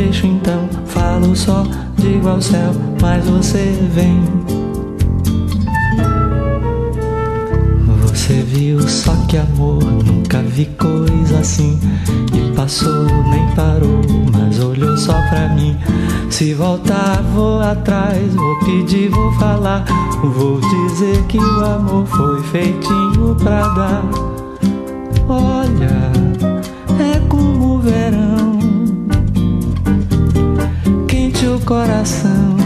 [0.00, 1.62] deixo então, falo só,
[1.98, 2.72] digo ao céu,
[3.02, 4.22] mas você vem.
[8.00, 11.78] Você viu só que amor, nunca vi coisa assim.
[12.32, 14.00] E passou, nem parou,
[14.32, 15.76] mas olhou só pra mim.
[16.30, 19.84] Se voltar, vou atrás, vou pedir, vou falar.
[20.22, 24.02] Vou dizer que o amor foi feitinho pra dar.
[25.28, 26.10] Olha,
[26.98, 28.29] é como o verão,
[31.64, 32.56] coração.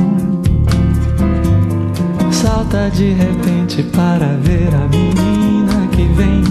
[2.31, 6.43] Salta de repente para ver a menina que vem.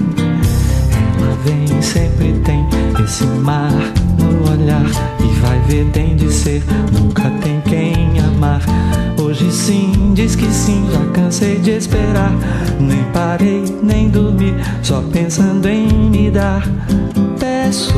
[1.19, 2.65] Ela vem, sempre tem
[3.03, 3.71] esse mar
[4.17, 4.85] no olhar.
[5.19, 8.61] E vai ver, tem de ser, nunca tem quem amar.
[9.21, 12.31] Hoje sim, diz que sim, já cansei de esperar.
[12.79, 16.67] Nem parei, nem dormi, só pensando em me dar.
[17.39, 17.93] Peço,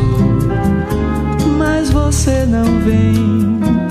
[1.58, 3.85] mas você não vem.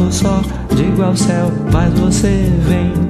[0.00, 0.42] Falo só,
[0.74, 3.09] digo ao céu, mas você vem.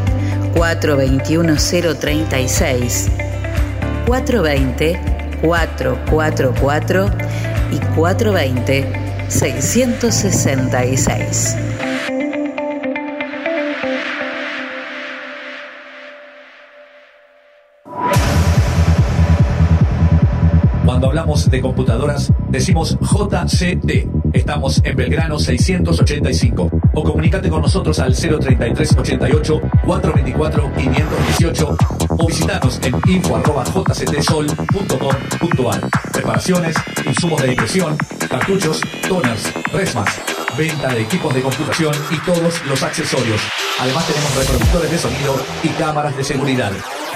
[0.53, 3.09] 036
[4.05, 4.99] 420
[5.41, 7.09] 444
[7.71, 8.85] y 420
[9.29, 11.55] 666.
[20.85, 24.09] Cuando hablamos de computadoras, decimos JCT.
[24.33, 26.80] Estamos en Belgrano 685.
[26.93, 31.77] O comunícate con nosotros al 033 88 424 518
[32.09, 35.89] o visitanos en info.jctsol.com.ar.
[36.11, 37.95] Preparaciones, insumos de impresión,
[38.29, 40.09] cartuchos, toners, resmas,
[40.57, 43.39] venta de equipos de computación y todos los accesorios.
[43.79, 46.73] Además tenemos reproductores de sonido y cámaras de seguridad.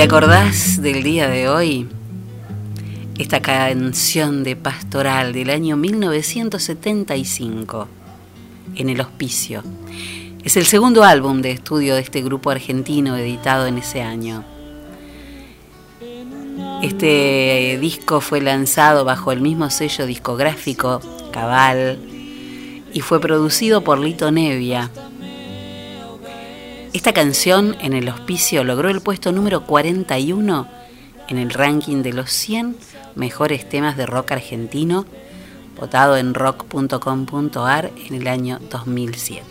[0.00, 1.86] ¿Te acordás del día de hoy?
[3.18, 7.86] Esta canción de Pastoral del año 1975,
[8.76, 9.62] en el hospicio.
[10.42, 14.42] Es el segundo álbum de estudio de este grupo argentino editado en ese año.
[16.82, 21.98] Este disco fue lanzado bajo el mismo sello discográfico, Cabal,
[22.94, 24.90] y fue producido por Lito Nevia.
[26.92, 30.66] Esta canción en el hospicio logró el puesto número 41
[31.28, 32.76] en el ranking de los 100
[33.14, 35.06] mejores temas de rock argentino,
[35.78, 39.44] votado en rock.com.ar en el año 2007.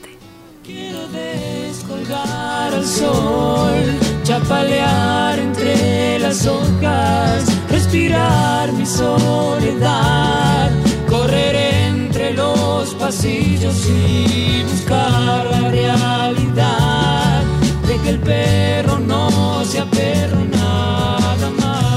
[1.13, 3.73] Descolgar al sol,
[4.23, 10.71] chapalear entre las hojas, respirar mi soledad,
[11.09, 17.28] correr entre los pasillos y buscar la realidad
[18.09, 21.88] el perro no sea perro nada más.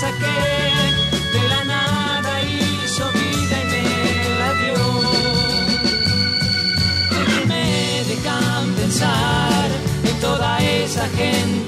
[0.00, 0.40] Saqué
[1.34, 4.80] de la nada, hizo vida y me la dio.
[7.34, 7.66] Que me
[8.08, 9.68] dejan pensar
[10.08, 11.59] en toda esa gente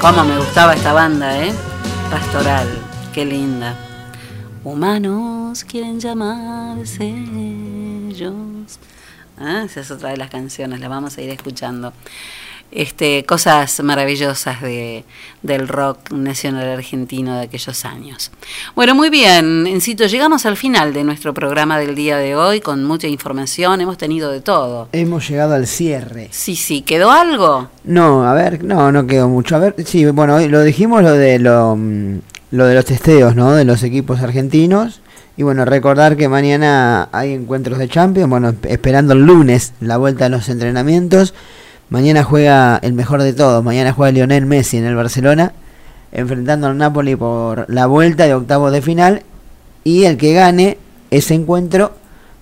[0.00, 1.52] Cómo me gustaba esta banda, ¿eh?
[2.10, 2.66] Pastoral,
[3.12, 3.76] qué linda.
[4.64, 8.78] Humanos quieren llamarse ellos.
[9.38, 11.92] Ah, esa es otra de las canciones, la vamos a ir escuchando.
[12.72, 15.04] Este, cosas maravillosas de,
[15.42, 18.30] del rock nacional argentino de aquellos años.
[18.76, 22.84] Bueno, muy bien, Encito, llegamos al final de nuestro programa del día de hoy con
[22.84, 24.88] mucha información, hemos tenido de todo.
[24.92, 26.28] Hemos llegado al cierre.
[26.30, 27.68] Sí, sí, ¿quedó algo?
[27.82, 29.56] No, a ver, no, no quedó mucho.
[29.56, 32.18] A ver, sí, bueno, lo dijimos lo de lo, mm,
[32.52, 33.52] lo de los testeos, ¿no?
[33.52, 35.00] De los equipos argentinos.
[35.36, 38.28] Y bueno, recordar que mañana hay encuentros de Champions.
[38.28, 41.34] Bueno, esperando el lunes la vuelta a los entrenamientos.
[41.90, 43.64] Mañana juega el mejor de todos.
[43.64, 45.52] Mañana juega Lionel Messi en el Barcelona,
[46.12, 49.24] enfrentando al Napoli por la vuelta de octavos de final.
[49.82, 50.78] Y el que gane
[51.10, 51.92] ese encuentro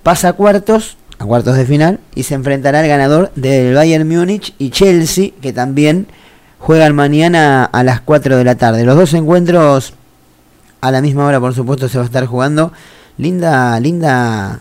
[0.03, 4.55] pasa a cuartos, a cuartos de final, y se enfrentará al ganador del Bayern Múnich
[4.59, 6.09] y Chelsea, que también
[6.59, 8.85] juegan mañana a las 4 de la tarde.
[8.85, 9.95] Los dos encuentros
[10.83, 12.71] a la misma hora, por supuesto, se va a estar jugando.
[13.17, 14.61] Linda, linda,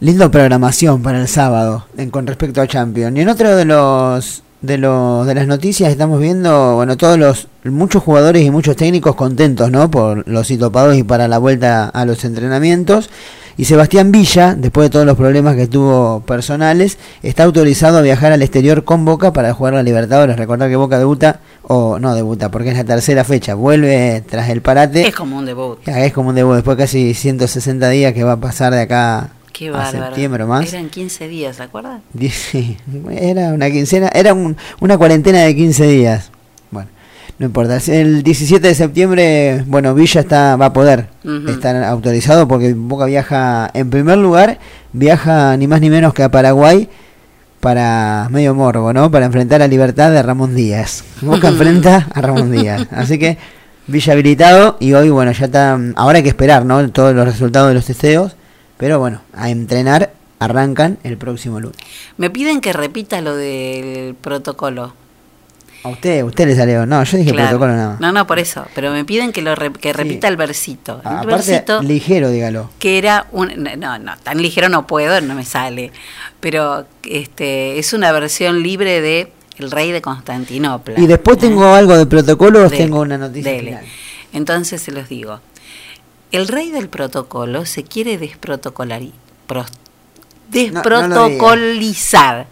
[0.00, 3.16] linda programación para el sábado en, con respecto a Champions.
[3.16, 7.46] Y en otro de los de los de las noticias estamos viendo, bueno, todos los
[7.64, 9.90] muchos jugadores y muchos técnicos contentos, ¿no?
[9.90, 13.10] Por los hitopados y para la vuelta a los entrenamientos.
[13.56, 18.30] Y Sebastián Villa, después de todos los problemas que tuvo personales, está autorizado a viajar
[18.30, 20.36] al exterior con Boca para jugar la Libertadores.
[20.36, 24.62] Recordar que Boca debuta, o no debuta, porque es la tercera fecha, vuelve tras el
[24.62, 25.08] parate.
[25.08, 25.80] Es como un debut.
[25.88, 29.30] Es como un debut, después de casi 160 días que va a pasar de acá
[29.58, 30.72] Qué a septiembre más.
[30.72, 32.00] Eran 15 días, ¿se acuerdan?
[32.30, 32.76] Sí,
[33.10, 36.30] era una quincena, era un- una cuarentena de 15 días.
[36.70, 36.88] Bueno,
[37.38, 37.78] no importa.
[37.88, 41.08] El 17 de septiembre, bueno, Villa está va a poder
[41.48, 44.58] estar autorizado porque Boca viaja, en primer lugar,
[44.92, 46.88] viaja ni más ni menos que a Paraguay
[47.60, 49.10] para medio morbo, ¿no?
[49.10, 51.02] Para enfrentar a Libertad de Ramón Díaz.
[51.22, 52.86] Boca enfrenta a Ramón Díaz.
[52.92, 53.36] Así que
[53.88, 55.78] Villa habilitado y hoy, bueno, ya está.
[55.96, 56.88] Ahora hay que esperar, ¿no?
[56.90, 58.36] Todos los resultados de los testeos.
[58.78, 61.76] Pero bueno, a entrenar arrancan el próximo lunes.
[62.16, 64.94] Me piden que repita lo del protocolo.
[65.84, 66.86] A usted, usted le salió.
[66.86, 67.48] No, yo dije Claro.
[67.50, 68.00] protocolo nada más.
[68.00, 68.66] No, no, por eso.
[68.74, 71.00] Pero me piden que lo re- que repita el versito.
[71.04, 72.70] El Aparte, versito ligero, dígalo.
[72.80, 75.92] que era un no, no, tan ligero no puedo, no me sale.
[76.40, 80.98] Pero este es una versión libre de El Rey de Constantinopla.
[81.00, 83.64] Y después tengo algo de protocolos, De- tengo una noticia dele.
[83.70, 83.84] final.
[84.32, 85.40] Entonces se los digo.
[86.32, 88.16] El rey del protocolo se quiere
[90.50, 92.46] desprotocolizar.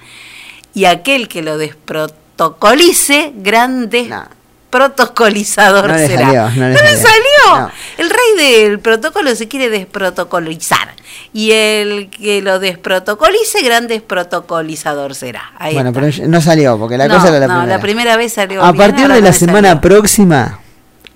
[0.74, 6.26] y aquel que lo desprotocolice, gran desprotocolizador No le será.
[6.26, 7.70] salió, no le salió.
[7.98, 10.94] El rey del protocolo se quiere desprotocolizar.
[11.32, 15.52] Y el que lo desprotocolice, gran desprotocolizador será.
[15.58, 16.00] Ahí bueno, está.
[16.00, 17.76] pero no salió, porque la cosa era la no, primera.
[17.76, 19.80] la primera vez salió a bien, partir de la semana salió.
[19.82, 20.60] próxima,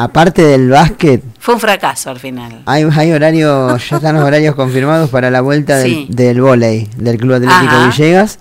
[0.04, 2.62] aparte del básquet, Fue un fracaso al final.
[2.66, 6.06] hay, hay horarios, ya están los horarios confirmados para la vuelta del, Sí.
[6.10, 7.86] del vóley del Club Atlético Ajá.
[7.86, 8.38] Villegas,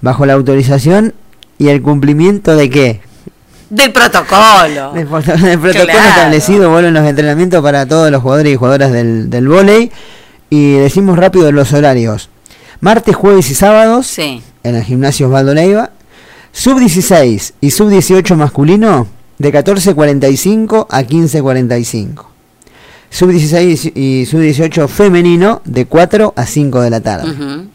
[0.00, 1.14] bajo la autorización
[1.58, 3.00] y el cumplimiento de qué?
[3.70, 4.92] Del protocolo.
[4.94, 6.08] Del, proto- del protocolo Claro.
[6.08, 9.90] establecido, vuelven los entrenamientos para todos los jugadores y jugadoras del, del vóley.
[10.50, 12.30] Y decimos rápido los horarios.
[12.80, 14.40] Martes, jueves y sábados Sí.
[14.62, 15.90] en el gimnasio Osvaldo Leiva.
[16.52, 19.08] Sub 16 y sub 18 masculino
[19.38, 22.24] de 14.45 a 15.45.
[23.10, 27.30] Sub 16 y sub 18 femenino de 4 a 5 de la tarde.
[27.30, 27.66] Ujú.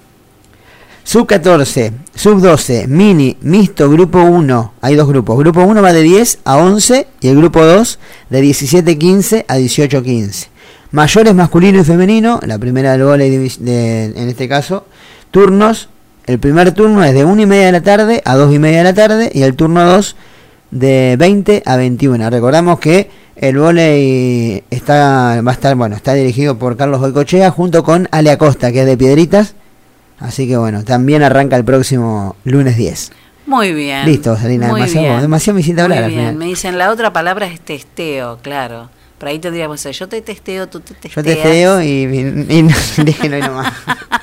[1.04, 4.74] Sub 14, sub 12, mini, mixto, grupo 1.
[4.82, 5.38] Hay dos grupos.
[5.40, 7.98] Grupo 1 va de 10 a 11 y el grupo 2
[8.30, 10.48] de 17-15 a 18-15.
[10.92, 13.02] Mayores masculino y femenino, la primera del
[13.32, 14.86] divis- de- en este caso,
[15.32, 15.90] turnos.
[16.28, 18.80] El primer turno es de 1 y media de la tarde a 2 y media
[18.80, 20.16] de la tarde y el turno 2
[20.72, 22.30] de 20 a 21.
[22.30, 27.84] Recordamos que El volei está, va a estar, bueno, está dirigido por Carlos Boicochea junto
[27.84, 29.56] con Ale Acosta, que es de Piedritas.
[30.20, 33.12] Así que bueno, también arranca el próximo lunes 10.
[33.48, 34.06] Muy bien.
[34.06, 35.22] Listo, Salina, Muy demasiado, bien.
[35.22, 36.22] demasiado me hiciste hablar Muy al bien.
[36.22, 36.36] final.
[36.36, 38.90] Me dicen, la otra palabra es testeo, claro.
[39.18, 41.16] Por ahí tendríamos yo te testeo, tú te testeas.
[41.16, 43.74] Yo te testeo y, y, y no, déjenlo ahí nomás.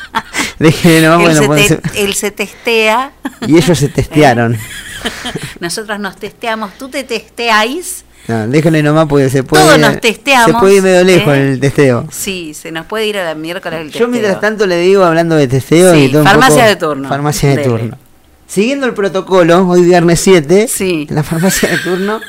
[0.59, 3.13] déjenlo nomás, él, bueno, se puede te- ser- él se testea.
[3.47, 4.57] Y ellos se testearon.
[5.61, 8.05] Nosotros nos testeamos, tú te testeáis.
[8.27, 9.65] No, déjenlo ahí nomás porque se puede.
[9.65, 11.41] Todos nos testeamos, Se puede ir medio lejos ¿eh?
[11.41, 12.07] en el testeo.
[12.11, 14.07] Sí, se nos puede ir a la miércoles el testeo.
[14.07, 16.77] Yo mientras tanto le digo, hablando de testeo Sí, y todo un farmacia poco- de
[16.77, 17.09] turno.
[17.09, 17.69] Farmacia de Dele.
[17.69, 17.99] turno.
[18.47, 22.21] Siguiendo el protocolo, hoy viernes 7, la farmacia de turno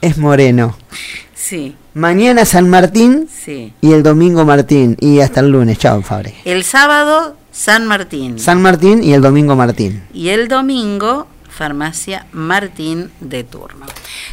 [0.00, 0.76] es Moreno.
[1.34, 3.72] Sí, Mañana San Martín sí.
[3.80, 4.96] y el domingo Martín.
[5.00, 5.78] Y hasta el lunes.
[5.78, 6.34] Chao, Fabre.
[6.44, 8.38] El sábado, San Martín.
[8.38, 10.04] San Martín y el domingo Martín.
[10.12, 11.26] Y el domingo,
[11.58, 13.86] farmacia Martín de turno.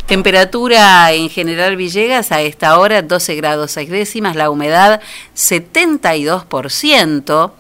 [0.06, 5.02] Temperatura en general Villegas a esta hora 12 grados 6 décimas, la humedad
[5.36, 7.52] 72%.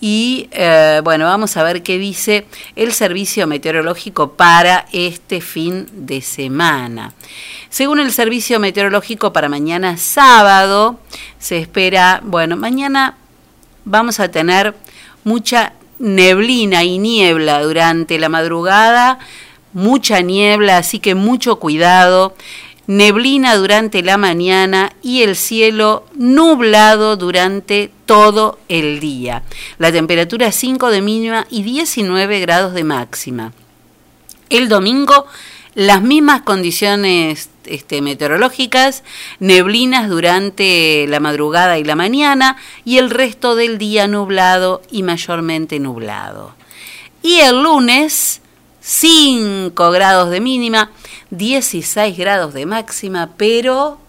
[0.00, 2.46] Y eh, bueno, vamos a ver qué dice
[2.76, 7.14] el servicio meteorológico para este fin de semana.
[7.68, 11.00] Según el servicio meteorológico para mañana sábado,
[11.40, 13.16] se espera, bueno, mañana
[13.84, 14.76] vamos a tener
[15.24, 19.18] mucha neblina y niebla durante la madrugada,
[19.72, 22.34] mucha niebla, así que mucho cuidado.
[22.86, 29.42] Neblina durante la mañana y el cielo nublado durante todo el día.
[29.76, 33.52] La temperatura 5 de mínima y 19 grados de máxima.
[34.48, 35.26] El domingo
[35.78, 39.04] las mismas condiciones este, meteorológicas,
[39.38, 45.78] neblinas durante la madrugada y la mañana y el resto del día nublado y mayormente
[45.78, 46.52] nublado.
[47.22, 48.40] Y el lunes
[48.80, 50.90] 5 grados de mínima,
[51.30, 54.00] 16 grados de máxima, pero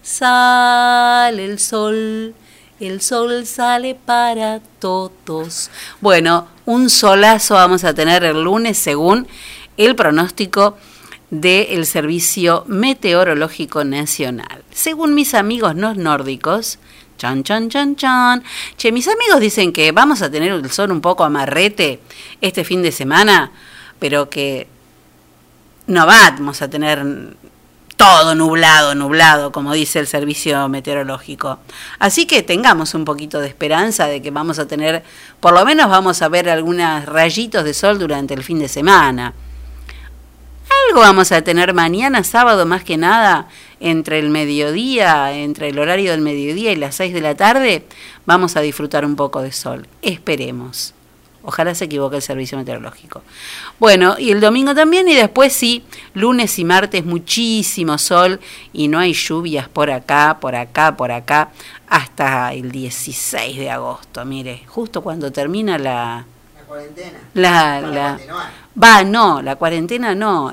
[0.00, 2.36] sale el sol,
[2.78, 5.72] el sol sale para todos.
[6.00, 9.26] Bueno, un solazo vamos a tener el lunes según
[9.86, 10.76] el pronóstico
[11.30, 14.62] del Servicio Meteorológico Nacional.
[14.70, 16.78] Según mis amigos no nórdicos,
[17.16, 18.42] chan, chan, chan, chan,
[18.76, 22.00] che, mis amigos dicen que vamos a tener el sol un poco amarrete
[22.42, 23.52] este fin de semana,
[23.98, 24.66] pero que
[25.86, 27.02] no vamos a tener
[27.96, 31.58] todo nublado, nublado, como dice el servicio meteorológico.
[31.98, 35.04] Así que tengamos un poquito de esperanza de que vamos a tener,
[35.40, 39.32] por lo menos vamos a ver algunos rayitos de sol durante el fin de semana.
[40.88, 43.48] Algo vamos a tener mañana, sábado, más que nada,
[43.80, 47.84] entre el mediodía, entre el horario del mediodía y las 6 de la tarde,
[48.26, 49.86] vamos a disfrutar un poco de sol.
[50.02, 50.94] Esperemos.
[51.42, 53.22] Ojalá se equivoque el servicio meteorológico.
[53.78, 58.40] Bueno, y el domingo también, y después sí, lunes y martes muchísimo sol
[58.74, 61.50] y no hay lluvias por acá, por acá, por acá,
[61.88, 64.24] hasta el 16 de agosto.
[64.26, 66.26] Mire, justo cuando termina la...
[66.54, 67.18] La cuarentena.
[67.32, 68.20] La, la,
[68.80, 70.52] va, no, la cuarentena no.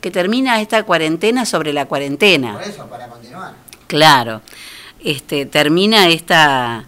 [0.00, 2.54] Que termina esta cuarentena sobre la cuarentena.
[2.54, 3.54] Por eso, para continuar.
[3.88, 4.42] Claro.
[5.02, 6.84] Este, termina esta,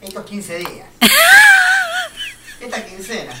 [0.00, 0.86] Estos 15 días.
[2.60, 3.32] Esta quincena.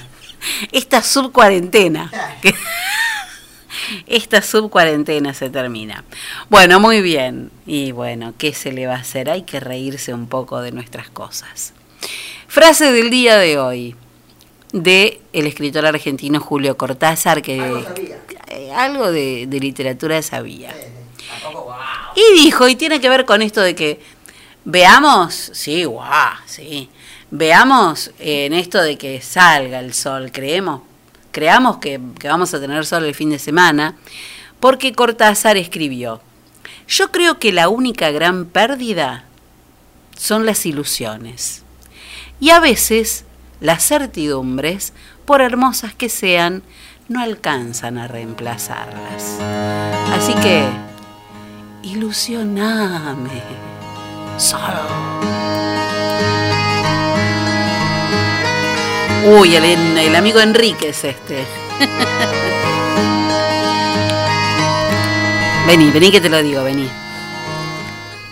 [0.72, 2.10] esta subcuarentena.
[2.42, 2.54] Que-
[4.06, 6.04] Esta subcuarentena se termina.
[6.48, 7.50] Bueno, muy bien.
[7.66, 9.30] Y bueno, ¿qué se le va a hacer?
[9.30, 11.72] Hay que reírse un poco de nuestras cosas.
[12.48, 13.96] Frase del día de hoy
[14.72, 17.84] de el escritor argentino Julio Cortázar, que
[18.48, 20.74] eh, algo de, de literatura sabía.
[22.14, 24.00] Y dijo, y tiene que ver con esto de que
[24.64, 26.90] veamos, sí, guau, sí,
[27.30, 30.82] veamos en esto de que salga el sol, creemos,
[31.30, 33.96] creamos que, que vamos a tener sol el fin de semana,
[34.60, 36.20] porque Cortázar escribió,
[36.86, 39.24] yo creo que la única gran pérdida
[40.16, 41.62] son las ilusiones.
[42.38, 43.24] Y a veces
[43.62, 44.92] las certidumbres,
[45.24, 46.64] por hermosas que sean,
[47.08, 49.38] no alcanzan a reemplazarlas.
[50.12, 50.66] Así que,
[51.84, 53.42] ilusioname.
[54.36, 54.82] Solo.
[59.24, 59.64] Uy, el,
[59.96, 61.44] el amigo Enrique es este.
[65.68, 66.90] vení, vení que te lo digo, vení.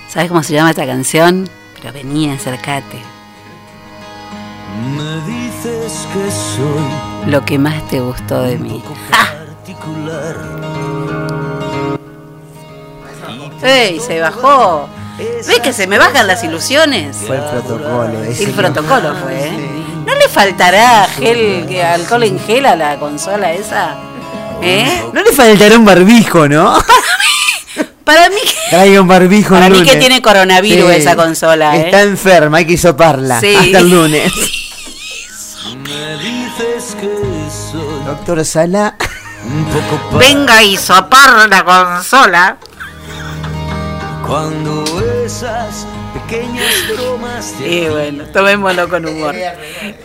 [0.09, 1.49] ¿Sabes cómo se llama esta canción?
[1.81, 3.10] Pero vení, acércate.
[4.97, 8.83] Me dices que soy Lo que más te gustó de mí.
[9.11, 10.37] particular.
[13.63, 14.01] ¡Ey!
[14.01, 14.89] Se bajó.
[15.19, 17.17] ¿Ves que se me bajan las ilusiones?
[17.27, 18.23] Fue el protocolo.
[18.25, 19.53] ese El que- protocolo fue, ¿eh?
[20.07, 23.97] ¿No le faltará gel, que- alcohol en gel a la consola esa?
[24.63, 25.03] ¿Eh?
[25.13, 26.79] No le faltará un barbijo, ¿no?
[28.05, 28.37] Para mí,
[28.71, 29.93] Traiga un barbijo para el mí lunes.
[29.93, 30.97] que tiene coronavirus Sí.
[30.97, 31.85] esa consola, ¿eh?
[31.87, 33.39] Está enferma, hay que hisoparla.
[33.41, 33.55] Sí.
[33.55, 34.33] Hasta el lunes.
[35.67, 37.15] Me dices que
[37.71, 38.97] soy Doctor Sala.
[39.45, 42.57] un poco pa- Venga y sopar la consola.
[44.27, 44.85] Cuando
[45.25, 49.35] esas pequeñas bromas Y bueno, tomémoslo con humor.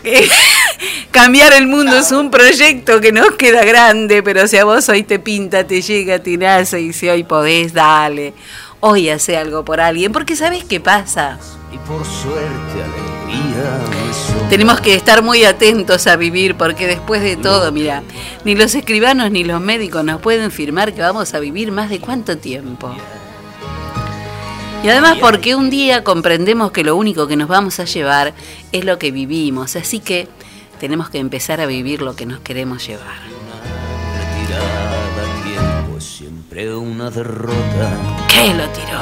[0.02, 0.28] Que
[1.10, 5.02] Cambiar el mundo es un proyecto que nos queda grande, pero si a vos hoy
[5.04, 8.34] te pinta, te llega, te nace y si hoy podés, dale.
[8.88, 11.40] Hoy hace algo por alguien, porque ¿sabés qué pasa?
[11.72, 14.48] y por suerte alegría.
[14.48, 18.04] Tenemos que estar muy atentos a vivir porque después de todo, mira,
[18.44, 21.98] ni los escribanos ni los médicos nos pueden firmar que vamos a vivir más de
[21.98, 22.94] cuánto tiempo.
[24.84, 28.34] Y además porque un día comprendemos que lo único que nos vamos a llevar
[28.70, 30.28] es lo que vivimos, así que
[30.78, 33.18] tenemos que empezar a vivir lo que nos queremos llevar.
[36.64, 37.90] Una derrota.
[38.28, 38.98] ¿Qué lo tiró?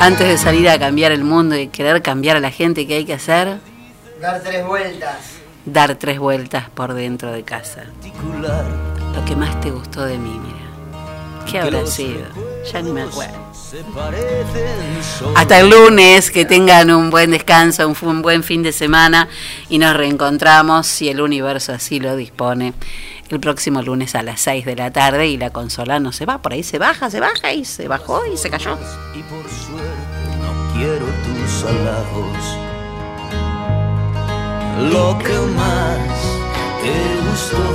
[0.00, 3.04] Antes de salir a cambiar el mundo y querer cambiar a la gente, ¿qué hay
[3.04, 3.58] que hacer?
[4.20, 5.16] Dar tres vueltas.
[5.66, 7.84] Dar tres vueltas por dentro de casa.
[9.14, 11.44] Lo que más te gustó de mí, mira.
[11.50, 12.24] ¿Qué habrá sido?
[12.72, 13.36] Ya ni me acuerdo.
[15.34, 19.28] Hasta el lunes, que tengan un buen descanso, un, un buen fin de semana
[19.68, 22.74] y nos reencontramos, si el universo así lo dispone,
[23.32, 26.42] el próximo lunes a las 6 de la tarde y la consola no se va,
[26.42, 28.78] por ahí se baja, se baja y se bajó y se cayó.
[29.14, 32.58] y por suerte no quiero tus halagos.
[34.92, 35.98] Lo que más
[36.82, 36.92] te
[37.30, 37.72] gustó